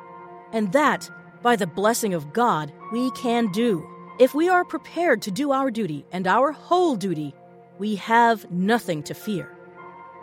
And 0.52 0.72
that 0.74 1.10
by 1.42 1.56
the 1.56 1.66
blessing 1.66 2.14
of 2.14 2.34
God, 2.34 2.72
we 2.92 3.10
can 3.12 3.52
do. 3.52 3.88
If 4.20 4.36
we 4.36 4.48
are 4.48 4.64
prepared 4.64 5.24
to 5.24 5.32
do 5.32 5.52
our 5.52 5.72
duty 5.72 6.06
and 6.12 6.28
our 6.28 6.52
whole 6.52 6.96
duty, 6.96 7.34
we 7.80 7.96
have 7.96 8.50
nothing 8.52 9.02
to 9.04 9.16
fear. 9.16 9.52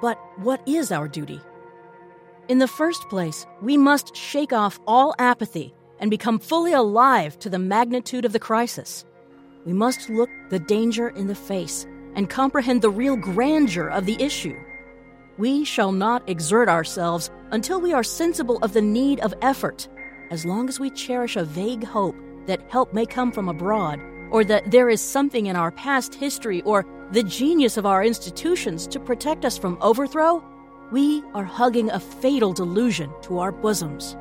But 0.00 0.16
what 0.38 0.62
is 0.68 0.92
our 0.92 1.08
duty? 1.08 1.40
In 2.48 2.58
the 2.58 2.68
first 2.68 3.08
place, 3.08 3.46
we 3.60 3.76
must 3.76 4.14
shake 4.14 4.52
off 4.52 4.78
all 4.86 5.14
apathy 5.18 5.74
and 5.98 6.08
become 6.08 6.38
fully 6.38 6.72
alive 6.72 7.36
to 7.40 7.50
the 7.50 7.58
magnitude 7.58 8.24
of 8.24 8.32
the 8.32 8.38
crisis. 8.38 9.04
We 9.66 9.72
must 9.72 10.08
look 10.08 10.30
the 10.50 10.60
danger 10.60 11.08
in 11.08 11.26
the 11.26 11.34
face 11.34 11.86
and 12.14 12.28
comprehend 12.28 12.82
the 12.82 12.90
real 12.90 13.16
grandeur 13.16 13.88
of 13.88 14.06
the 14.06 14.20
issue. 14.22 14.56
We 15.38 15.64
shall 15.64 15.92
not 15.92 16.28
exert 16.28 16.68
ourselves 16.68 17.30
until 17.50 17.80
we 17.80 17.92
are 17.92 18.02
sensible 18.02 18.58
of 18.62 18.72
the 18.72 18.82
need 18.82 19.20
of 19.20 19.34
effort 19.42 19.88
as 20.30 20.44
long 20.44 20.68
as 20.68 20.78
we 20.78 20.90
cherish 20.90 21.36
a 21.36 21.44
vague 21.44 21.84
hope 21.84 22.16
that 22.46 22.62
help 22.70 22.94
may 22.94 23.04
come 23.04 23.32
from 23.32 23.48
abroad, 23.48 24.00
or 24.30 24.44
that 24.44 24.70
there 24.70 24.88
is 24.88 25.00
something 25.00 25.46
in 25.46 25.56
our 25.56 25.72
past 25.72 26.14
history 26.14 26.62
or 26.62 26.86
the 27.10 27.22
genius 27.22 27.76
of 27.76 27.86
our 27.86 28.04
institutions 28.04 28.86
to 28.86 29.00
protect 29.00 29.44
us 29.44 29.58
from 29.58 29.76
overthrow, 29.80 30.42
we 30.92 31.22
are 31.34 31.44
hugging 31.44 31.90
a 31.90 31.98
fatal 31.98 32.52
delusion 32.52 33.12
to 33.22 33.38
our 33.40 33.50
bosoms. 33.50 34.16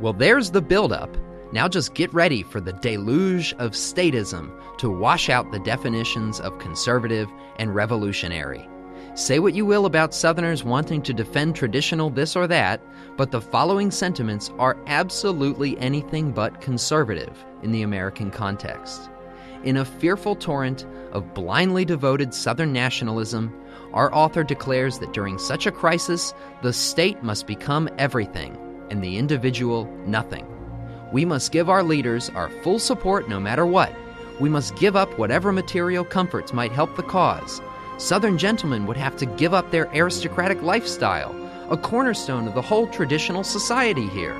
Well, 0.00 0.12
there's 0.12 0.50
the 0.50 0.62
buildup. 0.62 1.16
Now 1.50 1.66
just 1.66 1.94
get 1.94 2.12
ready 2.12 2.42
for 2.42 2.60
the 2.60 2.74
deluge 2.74 3.54
of 3.54 3.72
statism 3.72 4.52
to 4.78 4.90
wash 4.90 5.30
out 5.30 5.50
the 5.50 5.58
definitions 5.58 6.40
of 6.40 6.58
conservative 6.58 7.28
and 7.56 7.74
revolutionary. 7.74 8.68
Say 9.14 9.38
what 9.38 9.54
you 9.54 9.64
will 9.64 9.86
about 9.86 10.14
Southerners 10.14 10.62
wanting 10.62 11.02
to 11.02 11.14
defend 11.14 11.56
traditional 11.56 12.10
this 12.10 12.36
or 12.36 12.46
that, 12.46 12.80
but 13.16 13.30
the 13.30 13.40
following 13.40 13.90
sentiments 13.90 14.50
are 14.58 14.76
absolutely 14.86 15.78
anything 15.78 16.32
but 16.32 16.60
conservative 16.60 17.44
in 17.62 17.72
the 17.72 17.82
American 17.82 18.30
context. 18.30 19.08
In 19.64 19.76
a 19.76 19.84
fearful 19.84 20.36
torrent 20.36 20.86
of 21.12 21.34
blindly 21.34 21.84
devoted 21.84 22.34
Southern 22.34 22.72
nationalism, 22.72 23.52
our 23.92 24.14
author 24.14 24.44
declares 24.44 24.98
that 24.98 25.14
during 25.14 25.38
such 25.38 25.66
a 25.66 25.72
crisis, 25.72 26.34
the 26.62 26.72
state 26.72 27.22
must 27.22 27.46
become 27.46 27.88
everything 27.98 28.56
and 28.90 29.02
the 29.02 29.16
individual 29.16 29.86
nothing. 30.06 30.46
We 31.12 31.24
must 31.24 31.52
give 31.52 31.68
our 31.68 31.82
leaders 31.82 32.30
our 32.30 32.50
full 32.62 32.78
support 32.78 33.28
no 33.28 33.40
matter 33.40 33.66
what. 33.66 33.92
We 34.40 34.48
must 34.48 34.76
give 34.76 34.96
up 34.96 35.18
whatever 35.18 35.52
material 35.52 36.04
comforts 36.04 36.52
might 36.52 36.72
help 36.72 36.96
the 36.96 37.02
cause 37.02 37.60
Southern 37.98 38.38
gentlemen 38.38 38.86
would 38.86 38.96
have 38.96 39.16
to 39.16 39.26
give 39.26 39.52
up 39.52 39.70
their 39.72 39.90
aristocratic 39.92 40.62
lifestyle, 40.62 41.34
a 41.68 41.76
cornerstone 41.76 42.46
of 42.46 42.54
the 42.54 42.62
whole 42.62 42.86
traditional 42.86 43.42
society 43.42 44.06
here. 44.06 44.36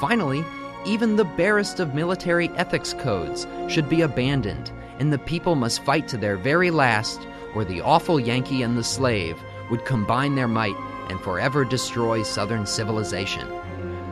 Finally, 0.00 0.42
even 0.86 1.14
the 1.14 1.24
barest 1.24 1.80
of 1.80 1.94
military 1.94 2.48
ethics 2.50 2.94
codes 2.94 3.46
should 3.68 3.90
be 3.90 4.00
abandoned, 4.00 4.72
and 4.98 5.12
the 5.12 5.18
people 5.18 5.54
must 5.54 5.84
fight 5.84 6.08
to 6.08 6.16
their 6.16 6.38
very 6.38 6.70
last, 6.70 7.20
or 7.54 7.62
the 7.62 7.82
awful 7.82 8.18
Yankee 8.18 8.62
and 8.62 8.78
the 8.78 8.82
slave 8.82 9.38
would 9.70 9.84
combine 9.84 10.34
their 10.34 10.48
might 10.48 10.76
and 11.10 11.20
forever 11.20 11.66
destroy 11.66 12.22
Southern 12.22 12.64
civilization. 12.64 13.46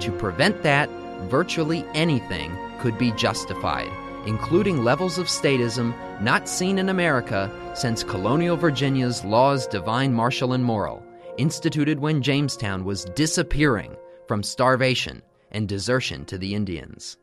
To 0.00 0.12
prevent 0.12 0.62
that, 0.64 0.90
virtually 1.28 1.84
anything 1.94 2.56
could 2.78 2.98
be 2.98 3.12
justified, 3.12 3.90
including 4.26 4.84
levels 4.84 5.18
of 5.18 5.26
statism 5.26 5.94
not 6.20 6.48
seen 6.48 6.78
in 6.78 6.88
America 6.88 7.50
since 7.74 8.02
colonial 8.02 8.56
Virginia's 8.56 9.24
laws 9.24 9.66
divine, 9.66 10.12
martial, 10.12 10.52
and 10.52 10.64
moral, 10.64 11.04
instituted 11.38 11.98
when 11.98 12.22
Jamestown 12.22 12.84
was 12.84 13.04
disappearing 13.14 13.96
from 14.26 14.42
starvation 14.42 15.22
and 15.50 15.68
desertion 15.68 16.24
to 16.26 16.38
the 16.38 16.54
Indians. 16.54 17.16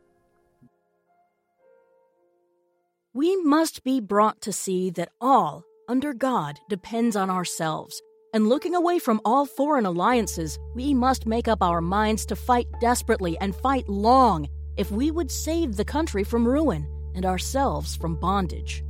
We 3.12 3.36
must 3.36 3.84
be 3.84 4.00
brought 4.00 4.40
to 4.40 4.52
see 4.52 4.90
that 4.90 5.10
all, 5.20 5.64
under 5.88 6.12
God, 6.12 6.58
depends 6.68 7.14
on 7.14 7.30
ourselves. 7.30 8.02
And 8.34 8.48
looking 8.48 8.74
away 8.74 8.98
from 8.98 9.20
all 9.24 9.46
foreign 9.46 9.86
alliances, 9.86 10.58
we 10.74 10.92
must 10.92 11.24
make 11.24 11.48
up 11.48 11.62
our 11.62 11.80
minds 11.80 12.26
to 12.26 12.36
fight 12.36 12.66
desperately 12.80 13.38
and 13.38 13.54
fight 13.54 13.88
long 13.88 14.48
if 14.76 14.90
we 14.90 15.10
would 15.10 15.30
save 15.30 15.76
the 15.76 15.84
country 15.84 16.24
from 16.24 16.46
ruin 16.46 16.86
and 17.14 17.24
ourselves 17.24 17.94
from 17.96 18.16
bondage. 18.16 18.84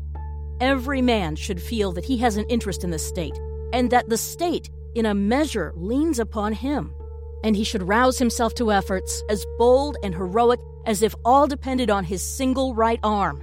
Every 0.60 1.02
man 1.02 1.36
should 1.36 1.60
feel 1.60 1.92
that 1.92 2.06
he 2.06 2.16
has 2.18 2.38
an 2.38 2.46
interest 2.48 2.84
in 2.84 2.90
the 2.90 2.98
state, 2.98 3.38
and 3.72 3.90
that 3.90 4.08
the 4.08 4.16
state, 4.16 4.70
in 4.94 5.04
a 5.04 5.14
measure, 5.14 5.72
leans 5.76 6.18
upon 6.18 6.54
him 6.54 6.94
and 7.44 7.54
he 7.54 7.62
should 7.62 7.86
rouse 7.86 8.18
himself 8.18 8.54
to 8.54 8.72
efforts 8.72 9.22
as 9.28 9.44
bold 9.58 9.98
and 10.02 10.14
heroic 10.14 10.58
as 10.86 11.02
if 11.02 11.14
all 11.26 11.46
depended 11.46 11.90
on 11.90 12.02
his 12.02 12.22
single 12.22 12.74
right 12.74 12.98
arm. 13.02 13.42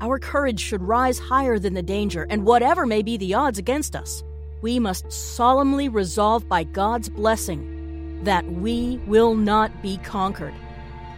Our 0.00 0.18
courage 0.18 0.58
should 0.58 0.82
rise 0.82 1.20
higher 1.20 1.60
than 1.60 1.74
the 1.74 1.82
danger, 1.82 2.26
and 2.28 2.44
whatever 2.44 2.84
may 2.84 3.02
be 3.02 3.16
the 3.16 3.34
odds 3.34 3.58
against 3.58 3.94
us, 3.94 4.24
we 4.60 4.78
must 4.78 5.10
solemnly 5.12 5.88
resolve 5.88 6.48
by 6.48 6.64
God's 6.64 7.08
blessing 7.08 8.22
that 8.24 8.44
we 8.44 9.00
will 9.06 9.34
not 9.34 9.82
be 9.82 9.98
conquered. 9.98 10.54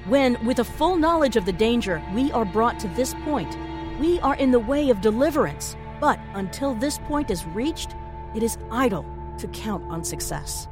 When, 0.07 0.45
with 0.45 0.59
a 0.59 0.65
full 0.65 0.97
knowledge 0.97 1.37
of 1.37 1.47
the 1.47 1.53
danger, 1.53 2.03
we 2.15 2.31
are 2.33 2.45
brought 2.45 2.79
to 2.81 2.89
this 2.89 3.15
point, 3.25 3.57
we 3.99 4.21
are 4.21 4.35
in 4.37 4.51
the 4.51 4.59
way 4.59 4.91
of 4.91 5.01
deliverance. 5.01 5.77
But 6.01 6.19
until 6.35 6.75
this 6.75 6.99
point 6.99 7.31
is 7.31 7.45
reached, 7.47 7.95
it 8.35 8.43
is 8.43 8.59
idle 8.71 9.05
to 9.39 9.49
count 9.49 9.85
on 9.91 10.05
success. 10.05 10.69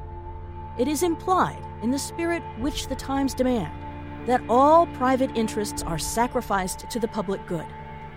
It 0.79 0.89
is 0.89 1.03
implied, 1.03 1.63
in 1.83 1.91
the 1.91 1.99
spirit 1.99 2.43
which 2.59 2.89
the 2.89 2.97
times 2.97 3.35
demand, 3.35 3.73
that 4.27 4.43
all 4.49 4.87
private 4.87 5.31
interests 5.37 5.83
are 5.83 5.99
sacrificed 5.99 6.89
to 6.91 6.99
the 6.99 7.09
public 7.09 7.47
good. 7.47 7.67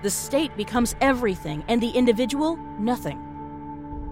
The 0.01 0.09
state 0.09 0.55
becomes 0.57 0.95
everything, 1.01 1.63
and 1.67 1.81
the 1.81 1.89
individual, 1.89 2.57
nothing. 2.79 3.30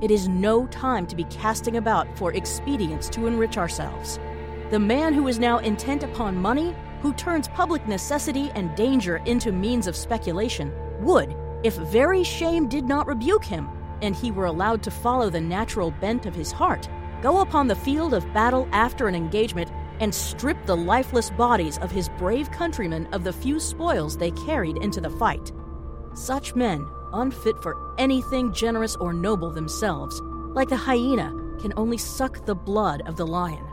It 0.02 0.12
is 0.12 0.30
no 0.30 0.66
time 0.68 1.06
to 1.08 1.16
be 1.16 1.26
casting 1.26 1.76
about 1.76 2.08
for 2.18 2.34
expedients 2.34 3.10
to 3.10 3.28
enrich 3.28 3.58
ourselves. 3.58 4.18
The 4.72 4.80
man 4.80 5.14
who 5.14 5.28
is 5.28 5.40
now 5.40 5.58
intent 5.58 6.04
upon 6.04 6.38
money, 6.38 6.74
who 7.02 7.12
turns 7.14 7.50
public 7.50 7.86
necessity 7.88 8.50
and 8.56 8.74
danger 8.76 9.18
into 9.26 9.52
means 9.52 9.88
of 9.88 9.98
speculation, 9.98 10.74
would, 11.02 11.36
if 11.64 11.76
very 11.76 12.24
shame 12.24 12.70
did 12.70 12.86
not 12.86 13.08
rebuke 13.08 13.44
him, 13.44 13.68
and 14.02 14.16
he 14.16 14.32
were 14.32 14.46
allowed 14.46 14.82
to 14.84 14.92
follow 14.92 15.30
the 15.30 15.42
natural 15.42 15.92
bent 15.92 16.26
of 16.26 16.36
his 16.36 16.52
heart, 16.52 16.88
go 17.22 17.42
upon 17.42 17.68
the 17.68 17.76
field 17.76 18.14
of 18.14 18.32
battle 18.34 18.70
after 18.72 19.10
an 19.10 19.16
engagement 19.16 19.70
and 20.00 20.16
strip 20.16 20.58
the 20.66 20.78
lifeless 20.78 21.30
bodies 21.32 21.78
of 21.80 21.92
his 21.92 22.08
brave 22.08 22.50
countrymen 22.52 23.06
of 23.12 23.26
the 23.26 23.34
few 23.34 23.60
spoils 23.60 24.16
they 24.16 24.32
carried 24.32 24.78
into 24.78 25.02
the 25.02 25.10
fight. 25.10 25.52
Such 26.14 26.56
men, 26.56 26.88
unfit 27.14 27.62
for 27.62 27.96
anything 27.98 28.54
generous 28.54 28.96
or 28.98 29.14
noble 29.14 29.52
themselves, 29.52 30.22
like 30.54 30.70
the 30.70 30.76
hyena, 30.76 31.34
can 31.60 31.74
only 31.78 31.98
suck 31.98 32.46
the 32.46 32.56
blood 32.56 33.02
of 33.06 33.16
the 33.16 33.28
lion. 33.28 33.66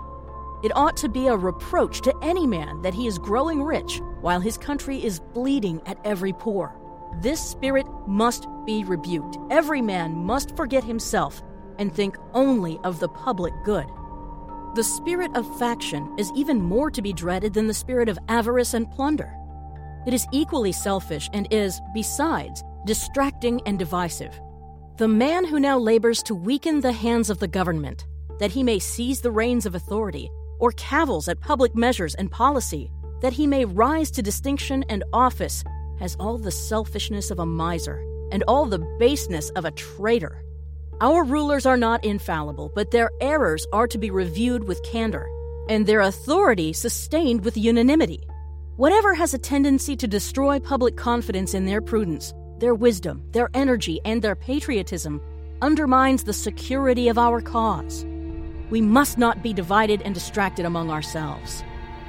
It 0.62 0.74
ought 0.74 0.96
to 0.98 1.08
be 1.08 1.26
a 1.26 1.36
reproach 1.36 2.00
to 2.02 2.14
any 2.22 2.46
man 2.46 2.82
that 2.82 2.94
he 2.94 3.06
is 3.06 3.18
growing 3.18 3.62
rich 3.62 4.00
while 4.20 4.40
his 4.40 4.58
country 4.58 5.04
is 5.04 5.20
bleeding 5.20 5.80
at 5.86 5.98
every 6.04 6.32
pore. 6.32 6.74
This 7.20 7.40
spirit 7.40 7.86
must 8.06 8.48
be 8.64 8.82
rebuked. 8.84 9.38
Every 9.50 9.80
man 9.80 10.14
must 10.16 10.56
forget 10.56 10.82
himself 10.82 11.42
and 11.78 11.94
think 11.94 12.16
only 12.34 12.78
of 12.84 13.00
the 13.00 13.08
public 13.08 13.54
good. 13.64 13.86
The 14.74 14.84
spirit 14.84 15.30
of 15.34 15.58
faction 15.58 16.14
is 16.18 16.32
even 16.34 16.60
more 16.60 16.90
to 16.90 17.00
be 17.00 17.12
dreaded 17.12 17.54
than 17.54 17.66
the 17.66 17.74
spirit 17.74 18.08
of 18.08 18.18
avarice 18.28 18.74
and 18.74 18.90
plunder. 18.90 19.32
It 20.06 20.14
is 20.14 20.26
equally 20.32 20.72
selfish 20.72 21.30
and 21.32 21.48
is, 21.50 21.80
besides, 21.94 22.62
distracting 22.86 23.60
and 23.66 23.78
divisive. 23.78 24.40
The 24.96 25.08
man 25.08 25.44
who 25.44 25.60
now 25.60 25.78
labors 25.78 26.22
to 26.22 26.34
weaken 26.34 26.80
the 26.80 26.92
hands 26.92 27.28
of 27.28 27.38
the 27.38 27.48
government, 27.48 28.06
that 28.38 28.52
he 28.52 28.62
may 28.62 28.78
seize 28.78 29.20
the 29.20 29.30
reins 29.30 29.66
of 29.66 29.74
authority, 29.74 30.30
or 30.58 30.72
cavils 30.72 31.28
at 31.28 31.40
public 31.40 31.74
measures 31.74 32.14
and 32.14 32.30
policy, 32.30 32.90
that 33.20 33.34
he 33.34 33.46
may 33.46 33.64
rise 33.64 34.10
to 34.12 34.22
distinction 34.22 34.84
and 34.88 35.04
office, 35.12 35.62
has 35.98 36.16
all 36.18 36.38
the 36.38 36.50
selfishness 36.50 37.30
of 37.30 37.38
a 37.38 37.46
miser 37.46 38.02
and 38.32 38.42
all 38.48 38.64
the 38.64 38.86
baseness 38.98 39.50
of 39.50 39.64
a 39.64 39.70
traitor. 39.72 40.42
Our 41.00 41.24
rulers 41.24 41.66
are 41.66 41.76
not 41.76 42.04
infallible, 42.04 42.72
but 42.74 42.90
their 42.90 43.10
errors 43.20 43.66
are 43.72 43.86
to 43.88 43.98
be 43.98 44.10
reviewed 44.10 44.64
with 44.64 44.82
candor, 44.82 45.28
and 45.68 45.86
their 45.86 46.00
authority 46.00 46.72
sustained 46.72 47.44
with 47.44 47.56
unanimity. 47.56 48.26
Whatever 48.76 49.14
has 49.14 49.34
a 49.34 49.38
tendency 49.38 49.96
to 49.96 50.06
destroy 50.06 50.58
public 50.58 50.96
confidence 50.96 51.54
in 51.54 51.66
their 51.66 51.80
prudence, 51.80 52.32
their 52.58 52.74
wisdom, 52.74 53.22
their 53.32 53.50
energy, 53.54 54.00
and 54.04 54.22
their 54.22 54.36
patriotism 54.36 55.20
undermines 55.62 56.24
the 56.24 56.32
security 56.32 57.08
of 57.08 57.18
our 57.18 57.40
cause. 57.40 58.04
We 58.70 58.80
must 58.80 59.18
not 59.18 59.42
be 59.42 59.52
divided 59.52 60.02
and 60.02 60.14
distracted 60.14 60.66
among 60.66 60.90
ourselves. 60.90 61.62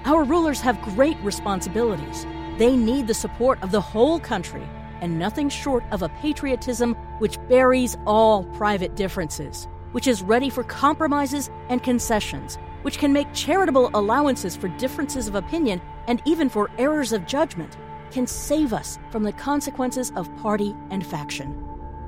Our 0.06 0.24
rulers 0.24 0.62
have 0.62 0.82
great 0.82 1.18
responsibilities. 1.22 2.26
They 2.58 2.76
need 2.76 3.08
the 3.08 3.14
support 3.14 3.62
of 3.62 3.72
the 3.72 3.82
whole 3.82 4.20
country 4.20 4.64
and 5.02 5.20
nothing 5.20 5.50
short 5.50 5.84
of 5.92 6.02
a 6.02 6.10
patriotism 6.10 6.96
which 7.20 7.38
buries 7.48 7.98
all 8.06 8.44
private 8.56 8.96
differences, 8.96 9.68
which 9.92 10.08
is 10.08 10.24
ready 10.24 10.50
for 10.50 10.64
compromises 10.64 11.50
and 11.70 11.84
concessions, 11.84 12.58
which 12.82 12.98
can 12.98 13.14
make 13.14 13.32
charitable 13.34 13.92
allowances 13.94 14.56
for 14.56 14.70
differences 14.70 15.28
of 15.28 15.36
opinion 15.36 15.82
and 16.08 16.22
even 16.26 16.50
for 16.50 16.72
errors 16.78 17.14
of 17.14 17.28
judgment, 17.28 17.78
can 18.12 18.28
save 18.28 18.74
us 18.74 19.00
from 19.12 19.24
the 19.24 19.34
consequences 19.34 20.12
of 20.16 20.36
party 20.38 20.76
and 20.90 21.06
faction. 21.06 21.64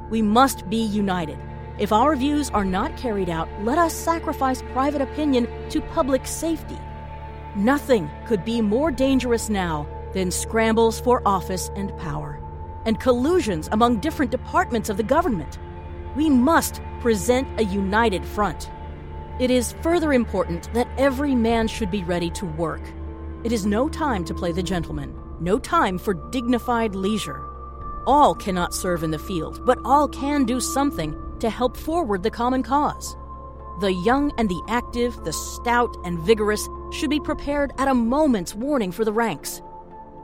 We 0.10 0.22
must 0.22 0.70
be 0.70 0.84
united. 0.84 1.40
If 1.78 1.92
our 1.92 2.16
views 2.16 2.50
are 2.50 2.66
not 2.66 2.98
carried 2.98 3.30
out, 3.30 3.48
let 3.64 3.78
us 3.78 3.94
sacrifice 3.94 4.64
private 4.74 5.02
opinion 5.02 5.48
to 5.70 5.82
public 5.82 6.26
safety. 6.28 6.78
Nothing 7.56 8.10
could 8.26 8.44
be 8.44 8.62
more 8.62 8.92
dangerous 8.92 9.50
now 9.50 9.88
than 10.14 10.32
scrambles 10.32 11.00
for 11.00 11.22
office 11.26 11.72
and 11.76 11.96
power 11.98 12.40
and 12.86 13.00
collusions 13.00 13.70
among 13.72 14.00
different 14.00 14.32
departments 14.32 14.90
of 14.90 14.98
the 14.98 15.04
government. 15.04 15.60
We 16.16 16.30
must 16.30 16.82
present 17.00 17.48
a 17.60 17.64
united 17.64 18.26
front. 18.26 18.72
It 19.40 19.52
is 19.52 19.76
further 19.82 20.12
important 20.14 20.74
that 20.74 20.88
every 20.98 21.36
man 21.36 21.68
should 21.68 21.92
be 21.92 22.04
ready 22.04 22.30
to 22.32 22.46
work. 22.46 22.82
It 23.44 23.52
is 23.52 23.66
no 23.66 23.88
time 23.88 24.26
to 24.26 24.34
play 24.34 24.52
the 24.52 24.64
gentleman, 24.64 25.16
no 25.42 25.60
time 25.60 25.98
for 25.98 26.14
dignified 26.32 26.96
leisure. 26.96 27.46
All 28.08 28.34
cannot 28.34 28.74
serve 28.74 29.04
in 29.04 29.12
the 29.12 29.20
field, 29.20 29.66
but 29.66 29.80
all 29.86 30.08
can 30.08 30.46
do 30.46 30.60
something 30.60 31.16
to 31.40 31.50
help 31.50 31.78
forward 31.78 32.24
the 32.24 32.32
common 32.32 32.64
cause. 32.64 33.16
The 33.82 33.94
young 33.94 34.34
and 34.38 34.50
the 34.50 34.62
active, 34.68 35.24
the 35.24 35.32
stout 35.32 35.96
and 36.04 36.20
vigorous, 36.20 36.68
should 36.92 37.10
be 37.10 37.20
prepared 37.20 37.72
at 37.78 37.88
a 37.88 37.94
moment's 37.94 38.54
warning 38.54 38.92
for 38.92 39.06
the 39.06 39.14
ranks. 39.14 39.62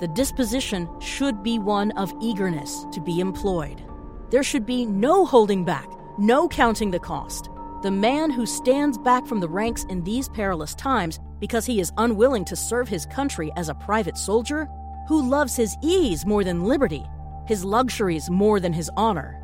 The 0.02 0.08
disposition 0.10 0.90
should 1.00 1.42
be 1.42 1.58
one 1.58 1.92
of 1.92 2.14
eagerness 2.22 2.86
to 2.92 3.00
be 3.00 3.20
employed. 3.22 3.82
There 4.30 4.44
should 4.44 4.66
be 4.66 4.86
no 4.86 5.26
holding 5.26 5.64
back, 5.64 5.88
no 6.18 6.50
counting 6.50 6.92
the 6.92 7.00
cost. 7.00 7.50
The 7.82 7.92
man 7.92 8.32
who 8.32 8.46
stands 8.46 8.98
back 8.98 9.26
from 9.26 9.40
the 9.40 9.48
ranks 9.48 9.86
in 9.86 10.04
these 10.04 10.28
perilous 10.28 10.76
times 10.76 11.20
because 11.40 11.66
he 11.66 11.80
is 11.80 11.94
unwilling 11.98 12.44
to 12.46 12.56
serve 12.56 12.90
his 12.90 13.06
country 13.06 13.52
as 13.56 13.70
a 13.70 13.76
private 13.76 14.18
soldier, 14.18 14.68
who 15.08 15.22
loves 15.22 15.56
his 15.56 15.78
ease 15.82 16.26
more 16.26 16.44
than 16.44 16.64
liberty, 16.64 17.06
his 17.46 17.64
luxuries 17.64 18.30
more 18.30 18.60
than 18.60 18.74
his 18.74 18.90
honor, 18.98 19.40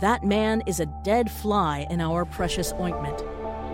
that 0.00 0.24
man 0.24 0.62
is 0.66 0.80
a 0.80 0.92
dead 1.04 1.30
fly 1.30 1.86
in 1.88 2.00
our 2.00 2.24
precious 2.24 2.72
ointment. 2.80 3.22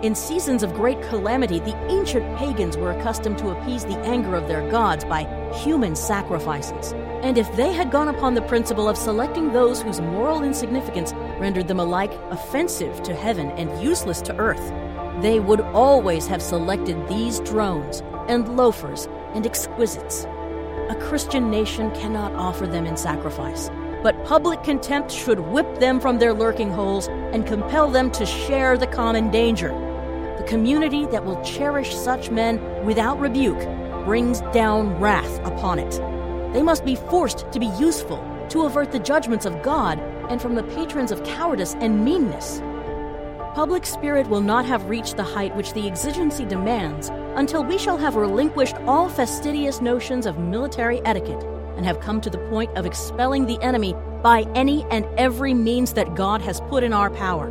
In 0.03 0.15
seasons 0.15 0.63
of 0.63 0.73
great 0.73 1.01
calamity, 1.03 1.59
the 1.59 1.75
ancient 1.91 2.37
pagans 2.37 2.77
were 2.77 2.91
accustomed 2.91 3.37
to 3.39 3.49
appease 3.49 3.85
the 3.85 3.99
anger 3.99 4.35
of 4.35 4.47
their 4.47 4.67
gods 4.69 5.03
by 5.03 5.23
human 5.53 5.95
sacrifices. 5.95 6.93
And 7.23 7.37
if 7.37 7.55
they 7.55 7.71
had 7.71 7.91
gone 7.91 8.07
upon 8.07 8.33
the 8.33 8.41
principle 8.43 8.89
of 8.89 8.97
selecting 8.97 9.51
those 9.51 9.81
whose 9.81 10.01
moral 10.01 10.43
insignificance 10.43 11.13
rendered 11.39 11.67
them 11.67 11.79
alike 11.79 12.13
offensive 12.31 13.01
to 13.03 13.15
heaven 13.15 13.51
and 13.51 13.81
useless 13.81 14.21
to 14.21 14.35
earth, 14.37 14.71
they 15.21 15.39
would 15.39 15.61
always 15.61 16.25
have 16.27 16.41
selected 16.41 17.07
these 17.07 17.39
drones 17.41 18.01
and 18.27 18.57
loafers 18.57 19.07
and 19.35 19.45
exquisites. 19.45 20.25
A 20.91 20.95
Christian 20.95 21.49
nation 21.49 21.89
cannot 21.91 22.33
offer 22.33 22.67
them 22.67 22.85
in 22.85 22.97
sacrifice. 22.97 23.69
But 24.03 24.25
public 24.25 24.61
contempt 24.61 25.09
should 25.09 25.39
whip 25.39 25.79
them 25.79 26.01
from 26.01 26.19
their 26.19 26.33
lurking 26.33 26.69
holes 26.69 27.07
and 27.07 27.47
compel 27.47 27.89
them 27.89 28.11
to 28.11 28.25
share 28.25 28.77
the 28.77 28.87
common 28.87 29.31
danger. 29.31 29.69
The 30.37 30.43
community 30.43 31.05
that 31.05 31.23
will 31.23 31.41
cherish 31.43 31.95
such 31.95 32.29
men 32.29 32.59
without 32.85 33.21
rebuke 33.21 33.63
brings 34.03 34.41
down 34.51 34.99
wrath 34.99 35.39
upon 35.45 35.79
it. 35.79 35.91
They 36.51 36.61
must 36.61 36.83
be 36.83 36.95
forced 36.95 37.49
to 37.53 37.59
be 37.59 37.71
useful 37.79 38.21
to 38.49 38.65
avert 38.65 38.91
the 38.91 38.99
judgments 38.99 39.45
of 39.45 39.63
God 39.63 39.97
and 40.29 40.41
from 40.41 40.55
the 40.55 40.63
patrons 40.63 41.13
of 41.13 41.23
cowardice 41.23 41.73
and 41.75 42.03
meanness. 42.03 42.59
Public 43.55 43.85
spirit 43.85 44.27
will 44.27 44.41
not 44.41 44.65
have 44.65 44.89
reached 44.89 45.15
the 45.15 45.23
height 45.23 45.55
which 45.55 45.71
the 45.71 45.87
exigency 45.87 46.43
demands 46.43 47.09
until 47.35 47.63
we 47.63 47.77
shall 47.77 47.97
have 47.97 48.15
relinquished 48.15 48.75
all 48.87 49.09
fastidious 49.09 49.81
notions 49.81 50.25
of 50.25 50.37
military 50.37 51.01
etiquette 51.05 51.43
and 51.75 51.85
have 51.85 51.99
come 51.99 52.21
to 52.21 52.29
the 52.29 52.37
point 52.49 52.69
of 52.77 52.85
expelling 52.85 53.45
the 53.45 53.61
enemy 53.61 53.95
by 54.21 54.45
any 54.55 54.83
and 54.91 55.05
every 55.17 55.53
means 55.53 55.93
that 55.93 56.15
God 56.15 56.41
has 56.41 56.61
put 56.61 56.83
in 56.83 56.93
our 56.93 57.09
power. 57.09 57.49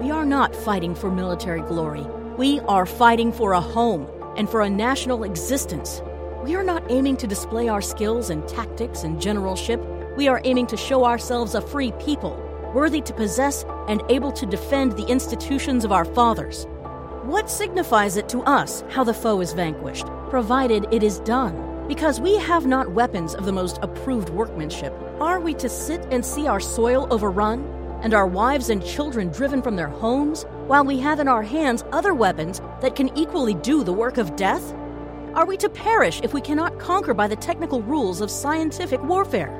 We 0.00 0.10
are 0.10 0.24
not 0.24 0.54
fighting 0.54 0.94
for 0.94 1.10
military 1.10 1.62
glory. 1.62 2.06
We 2.36 2.60
are 2.60 2.86
fighting 2.86 3.32
for 3.32 3.52
a 3.52 3.60
home 3.60 4.08
and 4.36 4.48
for 4.48 4.62
a 4.62 4.70
national 4.70 5.24
existence. 5.24 6.00
We 6.44 6.54
are 6.54 6.62
not 6.62 6.88
aiming 6.90 7.16
to 7.18 7.26
display 7.26 7.68
our 7.68 7.82
skills 7.82 8.30
and 8.30 8.46
tactics 8.48 9.02
and 9.02 9.20
generalship. 9.20 9.84
We 10.16 10.28
are 10.28 10.40
aiming 10.44 10.68
to 10.68 10.76
show 10.76 11.04
ourselves 11.04 11.54
a 11.54 11.60
free 11.60 11.92
people 11.92 12.40
worthy 12.74 13.00
to 13.00 13.12
possess 13.14 13.64
and 13.88 14.02
able 14.08 14.30
to 14.32 14.46
defend 14.46 14.92
the 14.92 15.06
institutions 15.06 15.84
of 15.84 15.92
our 15.92 16.04
fathers. 16.04 16.66
What 17.28 17.50
signifies 17.50 18.16
it 18.16 18.26
to 18.30 18.40
us 18.44 18.82
how 18.88 19.04
the 19.04 19.12
foe 19.12 19.42
is 19.42 19.52
vanquished, 19.52 20.06
provided 20.30 20.86
it 20.90 21.02
is 21.02 21.20
done? 21.20 21.86
Because 21.86 22.22
we 22.22 22.38
have 22.38 22.64
not 22.64 22.92
weapons 22.92 23.34
of 23.34 23.44
the 23.44 23.52
most 23.52 23.78
approved 23.82 24.30
workmanship, 24.30 24.94
are 25.20 25.38
we 25.38 25.52
to 25.56 25.68
sit 25.68 26.00
and 26.10 26.24
see 26.24 26.46
our 26.46 26.58
soil 26.58 27.06
overrun, 27.10 27.66
and 28.02 28.14
our 28.14 28.26
wives 28.26 28.70
and 28.70 28.82
children 28.82 29.28
driven 29.28 29.60
from 29.60 29.76
their 29.76 29.88
homes, 29.88 30.46
while 30.68 30.86
we 30.86 30.98
have 31.00 31.20
in 31.20 31.28
our 31.28 31.42
hands 31.42 31.84
other 31.92 32.14
weapons 32.14 32.62
that 32.80 32.96
can 32.96 33.14
equally 33.14 33.52
do 33.52 33.84
the 33.84 33.92
work 33.92 34.16
of 34.16 34.34
death? 34.34 34.72
Are 35.34 35.44
we 35.44 35.58
to 35.58 35.68
perish 35.68 36.22
if 36.22 36.32
we 36.32 36.40
cannot 36.40 36.78
conquer 36.78 37.12
by 37.12 37.28
the 37.28 37.36
technical 37.36 37.82
rules 37.82 38.22
of 38.22 38.30
scientific 38.30 39.02
warfare? 39.02 39.50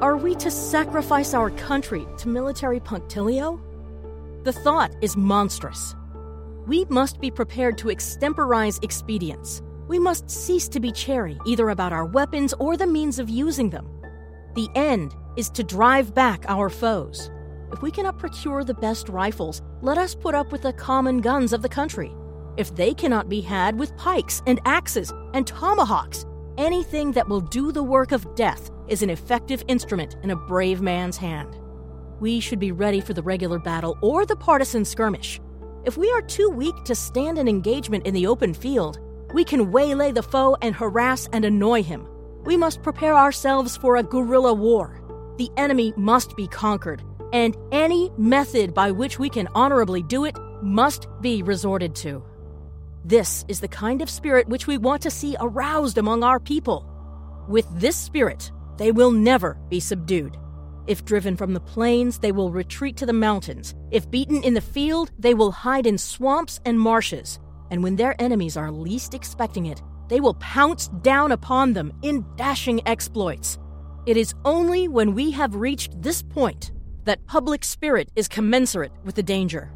Are 0.00 0.16
we 0.16 0.36
to 0.36 0.48
sacrifice 0.48 1.34
our 1.34 1.50
country 1.50 2.06
to 2.18 2.28
military 2.28 2.78
punctilio? 2.78 3.60
The 4.44 4.52
thought 4.52 4.94
is 5.00 5.16
monstrous. 5.16 5.96
We 6.70 6.84
must 6.88 7.20
be 7.20 7.32
prepared 7.32 7.76
to 7.78 7.88
extemporize 7.88 8.78
expedients. 8.84 9.60
We 9.88 9.98
must 9.98 10.30
cease 10.30 10.68
to 10.68 10.78
be 10.78 10.92
chary 10.92 11.36
either 11.44 11.70
about 11.70 11.92
our 11.92 12.04
weapons 12.04 12.54
or 12.60 12.76
the 12.76 12.86
means 12.86 13.18
of 13.18 13.28
using 13.28 13.70
them. 13.70 13.88
The 14.54 14.68
end 14.76 15.16
is 15.36 15.50
to 15.50 15.64
drive 15.64 16.14
back 16.14 16.44
our 16.46 16.70
foes. 16.70 17.28
If 17.72 17.82
we 17.82 17.90
cannot 17.90 18.20
procure 18.20 18.62
the 18.62 18.74
best 18.74 19.08
rifles, 19.08 19.62
let 19.82 19.98
us 19.98 20.14
put 20.14 20.36
up 20.36 20.52
with 20.52 20.62
the 20.62 20.72
common 20.72 21.20
guns 21.20 21.52
of 21.52 21.62
the 21.62 21.68
country. 21.68 22.12
If 22.56 22.72
they 22.76 22.94
cannot 22.94 23.28
be 23.28 23.40
had, 23.40 23.76
with 23.76 23.96
pikes 23.96 24.40
and 24.46 24.60
axes 24.64 25.12
and 25.34 25.48
tomahawks, 25.48 26.24
anything 26.56 27.10
that 27.12 27.28
will 27.28 27.40
do 27.40 27.72
the 27.72 27.82
work 27.82 28.12
of 28.12 28.36
death 28.36 28.70
is 28.86 29.02
an 29.02 29.10
effective 29.10 29.64
instrument 29.66 30.18
in 30.22 30.30
a 30.30 30.36
brave 30.36 30.80
man's 30.80 31.16
hand. 31.16 31.58
We 32.20 32.38
should 32.38 32.60
be 32.60 32.70
ready 32.70 33.00
for 33.00 33.12
the 33.12 33.24
regular 33.24 33.58
battle 33.58 33.98
or 34.02 34.24
the 34.24 34.36
partisan 34.36 34.84
skirmish. 34.84 35.40
If 35.84 35.96
we 35.96 36.10
are 36.12 36.20
too 36.20 36.50
weak 36.50 36.74
to 36.84 36.94
stand 36.94 37.38
an 37.38 37.48
engagement 37.48 38.06
in 38.06 38.12
the 38.12 38.26
open 38.26 38.52
field, 38.52 39.00
we 39.32 39.44
can 39.44 39.72
waylay 39.72 40.12
the 40.12 40.22
foe 40.22 40.56
and 40.60 40.74
harass 40.74 41.26
and 41.32 41.44
annoy 41.44 41.82
him. 41.82 42.06
We 42.44 42.56
must 42.56 42.82
prepare 42.82 43.14
ourselves 43.14 43.78
for 43.78 43.96
a 43.96 44.02
guerrilla 44.02 44.52
war. 44.52 45.00
The 45.38 45.50
enemy 45.56 45.94
must 45.96 46.36
be 46.36 46.46
conquered, 46.48 47.02
and 47.32 47.56
any 47.72 48.10
method 48.18 48.74
by 48.74 48.90
which 48.90 49.18
we 49.18 49.30
can 49.30 49.48
honorably 49.54 50.02
do 50.02 50.26
it 50.26 50.36
must 50.62 51.06
be 51.22 51.42
resorted 51.42 51.94
to. 51.96 52.22
This 53.02 53.46
is 53.48 53.60
the 53.60 53.68
kind 53.68 54.02
of 54.02 54.10
spirit 54.10 54.48
which 54.48 54.66
we 54.66 54.76
want 54.76 55.00
to 55.02 55.10
see 55.10 55.34
aroused 55.40 55.96
among 55.96 56.22
our 56.22 56.38
people. 56.38 56.86
With 57.48 57.66
this 57.72 57.96
spirit, 57.96 58.52
they 58.76 58.92
will 58.92 59.10
never 59.10 59.56
be 59.70 59.80
subdued. 59.80 60.36
If 60.90 61.04
driven 61.04 61.36
from 61.36 61.54
the 61.54 61.60
plains, 61.60 62.18
they 62.18 62.32
will 62.32 62.50
retreat 62.50 62.96
to 62.96 63.06
the 63.06 63.12
mountains. 63.12 63.76
If 63.92 64.10
beaten 64.10 64.42
in 64.42 64.54
the 64.54 64.60
field, 64.60 65.12
they 65.20 65.34
will 65.34 65.52
hide 65.52 65.86
in 65.86 65.96
swamps 65.96 66.58
and 66.64 66.80
marshes. 66.80 67.38
And 67.70 67.84
when 67.84 67.94
their 67.94 68.20
enemies 68.20 68.56
are 68.56 68.72
least 68.72 69.14
expecting 69.14 69.66
it, 69.66 69.80
they 70.08 70.18
will 70.18 70.34
pounce 70.34 70.88
down 70.88 71.30
upon 71.30 71.74
them 71.74 71.92
in 72.02 72.26
dashing 72.34 72.80
exploits. 72.88 73.56
It 74.04 74.16
is 74.16 74.34
only 74.44 74.88
when 74.88 75.14
we 75.14 75.30
have 75.30 75.54
reached 75.54 76.02
this 76.02 76.22
point 76.22 76.72
that 77.04 77.24
public 77.24 77.62
spirit 77.62 78.10
is 78.16 78.26
commensurate 78.26 78.90
with 79.04 79.14
the 79.14 79.22
danger. 79.22 79.70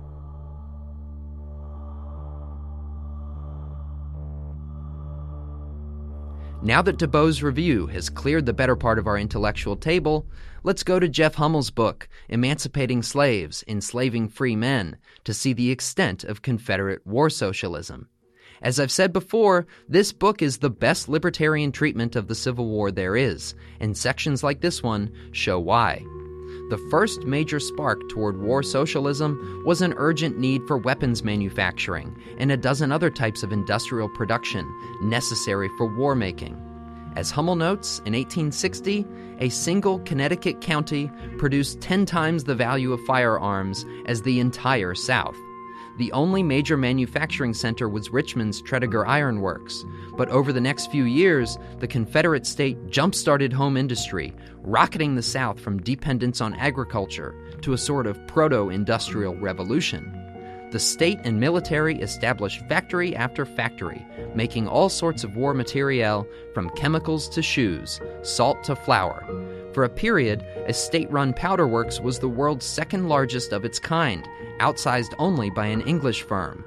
Now 6.61 6.81
that 6.81 6.97
DeBow's 6.97 7.43
review 7.43 7.87
has 7.89 8.09
cleared 8.09 8.47
the 8.47 8.53
better 8.55 8.75
part 8.75 8.99
of 8.99 9.07
our 9.07 9.19
intellectual 9.19 9.77
table, 9.77 10.27
let's 10.65 10.83
go 10.83 10.99
to 10.99 11.09
Jeff 11.09 11.35
Hummel's 11.35 11.71
book, 11.71 12.09
Emancipating 12.31 13.03
Slaves, 13.03 13.63
Enslaving 13.69 14.29
Free 14.29 14.57
Men, 14.57 14.97
to 15.25 15.35
see 15.35 15.53
the 15.53 15.71
extent 15.71 16.25
of 16.25 16.43
Confederate 16.43 17.07
war 17.07 17.29
socialism. 17.29 18.09
As 18.63 18.81
I've 18.81 18.91
said 18.91 19.13
before, 19.13 19.67
this 19.91 20.11
book 20.11 20.41
is 20.41 20.59
the 20.59 20.71
best 20.71 21.07
libertarian 21.07 21.71
treatment 21.71 22.17
of 22.17 22.29
the 22.29 22.35
Civil 22.35 22.67
War 22.67 22.91
there 22.91 23.15
is, 23.15 23.55
and 23.79 23.95
sections 23.95 24.43
like 24.43 24.63
this 24.63 24.83
one 24.83 25.13
show 25.33 25.61
why. 25.61 26.03
The 26.71 26.83
first 26.91 27.25
major 27.25 27.61
spark 27.61 28.01
toward 28.09 28.41
war 28.41 28.63
socialism 28.63 29.63
was 29.67 29.83
an 29.83 29.93
urgent 29.99 30.39
need 30.39 30.63
for 30.67 30.79
weapons 30.79 31.23
manufacturing 31.23 32.17
and 32.39 32.51
a 32.51 32.57
dozen 32.57 32.91
other 32.91 33.11
types 33.11 33.43
of 33.43 33.53
industrial 33.53 34.09
production 34.09 34.67
necessary 35.03 35.69
for 35.77 35.95
war 35.95 36.15
making. 36.15 36.59
As 37.17 37.31
Hummel 37.31 37.55
notes, 37.55 37.99
in 38.01 38.13
1860, 38.13 39.07
a 39.39 39.49
single 39.49 40.01
Connecticut 40.01 40.61
county 40.61 41.11
produced 41.39 41.81
10 41.81 42.07
times 42.07 42.45
the 42.45 42.57
value 42.57 42.93
of 42.93 43.05
firearms 43.05 43.87
as 44.07 44.23
the 44.23 44.41
entire 44.41 44.95
South. 44.97 45.37
The 45.97 46.11
only 46.11 46.43
major 46.43 46.77
manufacturing 46.77 47.55
center 47.55 47.89
was 47.89 48.11
Richmond's 48.11 48.61
Tredegar 48.61 49.07
Iron 49.07 49.41
Works, 49.41 49.85
but 50.17 50.29
over 50.29 50.53
the 50.53 50.61
next 50.61 50.91
few 50.91 51.05
years, 51.05 51.57
the 51.79 51.87
Confederate 51.87 52.47
state 52.47 52.91
jump 52.91 53.15
started 53.15 53.53
home 53.53 53.77
industry, 53.77 54.33
rocketing 54.63 55.15
the 55.15 55.23
South 55.23 55.61
from 55.61 55.81
dependence 55.83 56.41
on 56.41 56.55
agriculture 56.55 57.33
to 57.63 57.75
a 57.75 57.79
sort 57.79 58.09
of 58.09 58.19
proto 58.27 58.71
industrial 58.71 59.37
revolution. 59.37 60.24
The 60.75 60.81
state 60.81 61.21
and 61.23 61.39
military 61.39 62.01
established 62.01 62.67
factory 62.69 63.15
after 63.15 63.47
factory, 63.47 64.05
making 64.35 64.67
all 64.67 64.89
sorts 64.89 65.23
of 65.23 65.37
war 65.37 65.55
materiel 65.55 66.27
from 66.53 66.69
chemicals 66.71 67.29
to 67.29 67.43
shoes, 67.43 68.01
salt 68.23 68.65
to 68.65 68.75
flour. 68.75 69.25
For 69.73 69.85
a 69.85 69.89
period, 69.89 70.45
a 70.67 70.73
state 70.73 71.09
run 71.13 71.33
powder 71.33 71.69
works 71.69 72.01
was 72.01 72.19
the 72.19 72.29
world's 72.29 72.67
second 72.67 73.09
largest 73.09 73.53
of 73.53 73.65
its 73.65 73.79
kind, 73.79 74.29
outsized 74.59 75.15
only 75.21 75.49
by 75.49 75.67
an 75.67 75.83
English 75.83 76.23
firm. 76.23 76.65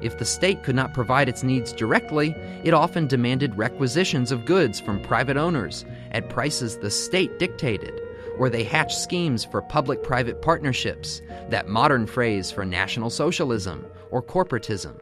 If 0.00 0.16
the 0.16 0.24
state 0.24 0.62
could 0.62 0.74
not 0.74 0.94
provide 0.94 1.28
its 1.28 1.42
needs 1.42 1.74
directly, 1.74 2.34
it 2.64 2.72
often 2.72 3.08
demanded 3.08 3.58
requisitions 3.58 4.32
of 4.32 4.46
goods 4.46 4.80
from 4.80 5.02
private 5.02 5.36
owners 5.36 5.84
at 6.12 6.30
prices 6.30 6.78
the 6.78 6.90
state 6.90 7.38
dictated 7.38 8.00
or 8.40 8.48
they 8.48 8.64
hatch 8.64 8.96
schemes 8.96 9.44
for 9.44 9.60
public 9.60 10.02
private 10.02 10.40
partnerships, 10.40 11.20
that 11.50 11.68
modern 11.68 12.06
phrase 12.06 12.50
for 12.50 12.64
National 12.64 13.10
Socialism 13.10 13.84
or 14.10 14.22
corporatism. 14.22 14.98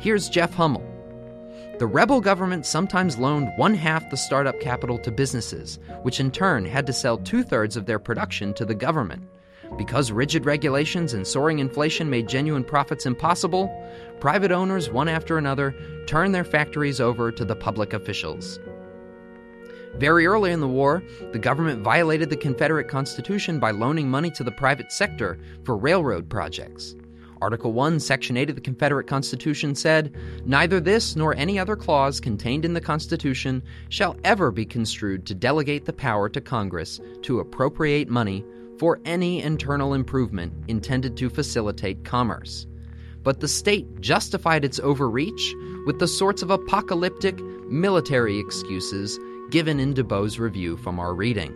Here's 0.00 0.28
Jeff 0.28 0.54
Hummel. 0.54 0.86
The 1.80 1.88
rebel 1.88 2.20
government 2.20 2.64
sometimes 2.64 3.18
loaned 3.18 3.50
one 3.56 3.74
half 3.74 4.08
the 4.10 4.16
startup 4.16 4.60
capital 4.60 4.96
to 5.00 5.10
businesses, 5.10 5.80
which 6.02 6.20
in 6.20 6.30
turn 6.30 6.64
had 6.64 6.86
to 6.86 6.92
sell 6.92 7.18
two 7.18 7.42
thirds 7.42 7.76
of 7.76 7.86
their 7.86 7.98
production 7.98 8.54
to 8.54 8.64
the 8.64 8.76
government. 8.76 9.28
Because 9.76 10.12
rigid 10.12 10.46
regulations 10.46 11.14
and 11.14 11.26
soaring 11.26 11.58
inflation 11.58 12.08
made 12.08 12.28
genuine 12.28 12.62
profits 12.62 13.06
impossible, 13.06 13.68
private 14.20 14.52
owners, 14.52 14.88
one 14.88 15.08
after 15.08 15.36
another, 15.36 15.74
turned 16.06 16.32
their 16.32 16.44
factories 16.44 17.00
over 17.00 17.32
to 17.32 17.44
the 17.44 17.56
public 17.56 17.92
officials. 17.92 18.60
Very 19.96 20.26
early 20.26 20.52
in 20.52 20.60
the 20.60 20.68
war, 20.68 21.02
the 21.32 21.38
government 21.38 21.82
violated 21.82 22.30
the 22.30 22.36
Confederate 22.36 22.88
Constitution 22.88 23.58
by 23.58 23.72
loaning 23.72 24.08
money 24.08 24.30
to 24.32 24.44
the 24.44 24.52
private 24.52 24.92
sector 24.92 25.38
for 25.64 25.76
railroad 25.76 26.28
projects. 26.28 26.94
Article 27.40 27.72
1, 27.72 28.00
Section 28.00 28.36
8 28.36 28.50
of 28.50 28.56
the 28.56 28.60
Confederate 28.60 29.06
Constitution 29.06 29.74
said, 29.74 30.14
Neither 30.44 30.80
this 30.80 31.14
nor 31.14 31.34
any 31.36 31.58
other 31.58 31.76
clause 31.76 32.20
contained 32.20 32.64
in 32.64 32.74
the 32.74 32.80
Constitution 32.80 33.62
shall 33.88 34.16
ever 34.24 34.50
be 34.50 34.64
construed 34.64 35.24
to 35.26 35.34
delegate 35.34 35.84
the 35.84 35.92
power 35.92 36.28
to 36.28 36.40
Congress 36.40 37.00
to 37.22 37.40
appropriate 37.40 38.08
money 38.08 38.44
for 38.78 39.00
any 39.04 39.42
internal 39.42 39.94
improvement 39.94 40.52
intended 40.68 41.16
to 41.16 41.30
facilitate 41.30 42.04
commerce. 42.04 42.66
But 43.22 43.40
the 43.40 43.48
state 43.48 44.00
justified 44.00 44.64
its 44.64 44.80
overreach 44.80 45.54
with 45.86 45.98
the 45.98 46.08
sorts 46.08 46.42
of 46.42 46.50
apocalyptic 46.50 47.38
military 47.68 48.38
excuses 48.38 49.18
given 49.50 49.80
in 49.80 49.94
DeBow's 49.94 50.38
review 50.38 50.76
from 50.76 50.98
our 50.98 51.14
reading. 51.14 51.54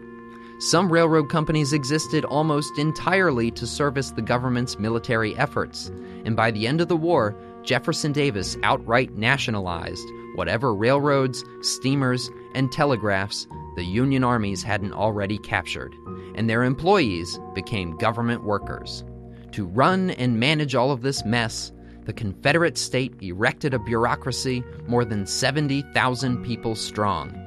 Some 0.58 0.92
railroad 0.92 1.28
companies 1.28 1.72
existed 1.72 2.24
almost 2.24 2.78
entirely 2.78 3.50
to 3.52 3.66
service 3.66 4.10
the 4.12 4.22
government's 4.22 4.78
military 4.78 5.36
efforts, 5.36 5.90
and 6.24 6.36
by 6.36 6.50
the 6.50 6.66
end 6.66 6.80
of 6.80 6.88
the 6.88 6.96
war, 6.96 7.36
Jefferson 7.64 8.12
Davis 8.12 8.56
outright 8.62 9.16
nationalized 9.16 10.06
whatever 10.34 10.74
railroads, 10.74 11.44
steamers, 11.60 12.30
and 12.54 12.70
telegraphs 12.72 13.46
the 13.74 13.84
Union 13.84 14.22
armies 14.22 14.62
hadn't 14.62 14.92
already 14.92 15.38
captured, 15.38 15.94
and 16.34 16.48
their 16.48 16.62
employees 16.62 17.40
became 17.54 17.96
government 17.96 18.44
workers. 18.44 19.04
To 19.52 19.66
run 19.66 20.10
and 20.10 20.38
manage 20.38 20.74
all 20.74 20.92
of 20.92 21.02
this 21.02 21.24
mess, 21.24 21.72
the 22.04 22.12
Confederate 22.12 22.76
state 22.76 23.14
erected 23.22 23.74
a 23.74 23.78
bureaucracy 23.78 24.62
more 24.86 25.04
than 25.04 25.26
70,000 25.26 26.44
people 26.44 26.74
strong. 26.74 27.41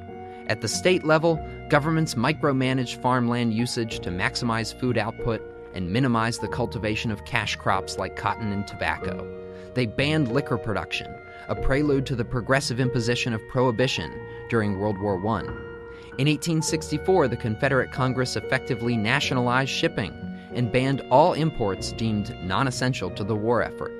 At 0.47 0.61
the 0.61 0.67
state 0.67 1.03
level, 1.03 1.39
governments 1.69 2.13
micromanage 2.13 3.01
farmland 3.01 3.53
usage 3.53 3.99
to 4.01 4.11
maximize 4.11 4.79
food 4.79 4.97
output 4.97 5.41
and 5.73 5.91
minimize 5.91 6.37
the 6.37 6.47
cultivation 6.47 7.11
of 7.11 7.25
cash 7.25 7.55
crops 7.55 7.97
like 7.97 8.15
cotton 8.15 8.51
and 8.51 8.67
tobacco. 8.67 9.27
They 9.73 9.87
banned 9.87 10.31
liquor 10.31 10.57
production, 10.57 11.13
a 11.47 11.55
prelude 11.55 12.05
to 12.07 12.15
the 12.15 12.23
progressive 12.23 12.79
imposition 12.79 13.33
of 13.33 13.47
prohibition 13.49 14.11
during 14.49 14.79
World 14.79 14.99
War 14.99 15.15
I. 15.15 15.41
In 16.17 16.27
1864, 16.27 17.27
the 17.27 17.35
Confederate 17.35 17.91
Congress 17.91 18.35
effectively 18.35 18.95
nationalized 18.95 19.71
shipping 19.71 20.13
and 20.53 20.71
banned 20.71 21.01
all 21.11 21.33
imports 21.33 21.91
deemed 21.91 22.37
non 22.43 22.67
essential 22.67 23.09
to 23.09 23.23
the 23.23 23.35
war 23.35 23.61
effort. 23.63 23.91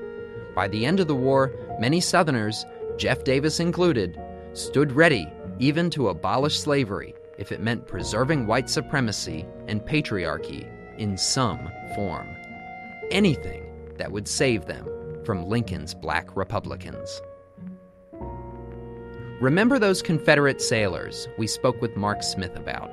By 0.56 0.68
the 0.68 0.86
end 0.86 1.00
of 1.00 1.08
the 1.08 1.16
war, 1.16 1.52
many 1.80 2.00
Southerners, 2.00 2.66
Jeff 2.98 3.24
Davis 3.26 3.60
included, 3.60 4.18
stood 4.54 4.94
ready 4.94 5.30
even 5.60 5.90
to 5.92 6.10
abolish 6.10 6.60
slavery 6.60 7.14
if 7.38 7.52
it 7.52 7.62
meant 7.62 7.88
preserving 7.88 8.48
white 8.48 8.70
supremacy 8.70 9.46
and 9.68 9.82
patriarchy 9.82 10.70
in 10.98 11.18
some 11.18 11.70
form. 11.96 12.28
Anything 13.12 13.64
that 13.98 14.12
would 14.12 14.28
save 14.28 14.66
them 14.66 14.88
from 15.26 15.46
Lincoln's 15.46 15.94
black 15.94 16.36
Republicans. 16.36 17.22
Remember 19.42 19.78
those 19.78 20.02
Confederate 20.02 20.62
sailors 20.62 21.28
we 21.38 21.48
spoke 21.48 21.82
with 21.82 21.98
Mark 21.98 22.24
Smith 22.24 22.56
about, 22.56 22.90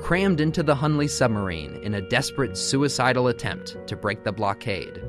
crammed 0.00 0.40
into 0.40 0.62
the 0.62 0.74
Hunley 0.74 1.08
submarine 1.08 1.76
in 1.84 1.94
a 1.94 2.08
desperate 2.08 2.56
suicidal 2.56 3.28
attempt 3.28 3.76
to 3.86 3.96
break 3.96 4.24
the 4.24 4.32
blockade? 4.32 5.00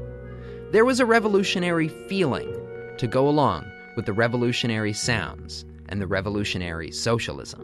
There 0.72 0.86
was 0.86 1.00
a 1.00 1.06
revolutionary 1.06 1.88
feeling 1.88 2.54
to 2.98 3.08
go 3.08 3.28
along 3.28 3.66
with 3.96 4.06
the 4.06 4.14
revolutionary 4.14 4.94
sounds 4.94 5.66
and 5.90 6.02
the 6.02 6.08
revolutionary 6.08 6.92
socialism. 6.92 7.62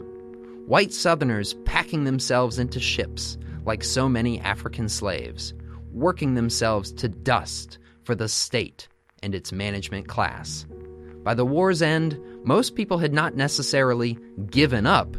White 0.66 0.92
Southerners 0.92 1.54
packing 1.64 2.04
themselves 2.04 2.58
into 2.58 2.80
ships 2.80 3.36
like 3.64 3.82
so 3.84 4.08
many 4.08 4.40
African 4.40 4.88
slaves, 4.88 5.54
working 5.92 6.34
themselves 6.34 6.92
to 6.92 7.08
dust 7.08 7.78
for 8.04 8.14
the 8.14 8.28
state 8.28 8.88
and 9.22 9.34
its 9.34 9.52
management 9.52 10.08
class. 10.08 10.66
By 11.22 11.34
the 11.34 11.44
war's 11.44 11.82
end, 11.82 12.18
most 12.44 12.74
people 12.74 12.98
had 12.98 13.12
not 13.12 13.36
necessarily 13.36 14.18
given 14.50 14.86
up, 14.86 15.16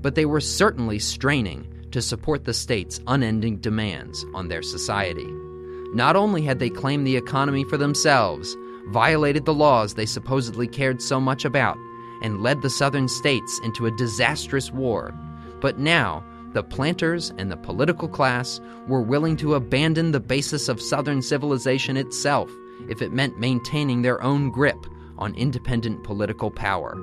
but 0.00 0.14
they 0.14 0.26
were 0.26 0.40
certainly 0.40 0.98
straining 0.98 1.70
to 1.92 2.02
support 2.02 2.44
the 2.44 2.54
state's 2.54 3.00
unending 3.06 3.58
demands 3.58 4.24
on 4.34 4.48
their 4.48 4.62
society. 4.62 5.28
Not 5.94 6.16
only 6.16 6.42
had 6.42 6.58
they 6.58 6.70
claimed 6.70 7.06
the 7.06 7.16
economy 7.16 7.62
for 7.64 7.76
themselves, 7.76 8.56
violated 8.88 9.44
the 9.44 9.54
laws 9.54 9.94
they 9.94 10.06
supposedly 10.06 10.66
cared 10.66 11.00
so 11.00 11.20
much 11.20 11.44
about, 11.44 11.78
and 12.22 12.42
led 12.42 12.62
the 12.62 12.70
southern 12.70 13.08
states 13.08 13.60
into 13.64 13.86
a 13.86 13.96
disastrous 13.96 14.70
war, 14.70 15.14
but 15.60 15.78
now 15.78 16.24
the 16.52 16.62
planters 16.62 17.32
and 17.36 17.50
the 17.50 17.56
political 17.56 18.08
class 18.08 18.60
were 18.86 19.02
willing 19.02 19.36
to 19.36 19.54
abandon 19.54 20.12
the 20.12 20.20
basis 20.20 20.68
of 20.68 20.80
southern 20.80 21.20
civilization 21.20 21.96
itself 21.96 22.50
if 22.88 23.02
it 23.02 23.12
meant 23.12 23.38
maintaining 23.38 24.02
their 24.02 24.22
own 24.22 24.50
grip 24.50 24.86
on 25.18 25.34
independent 25.34 26.04
political 26.04 26.50
power. 26.50 26.96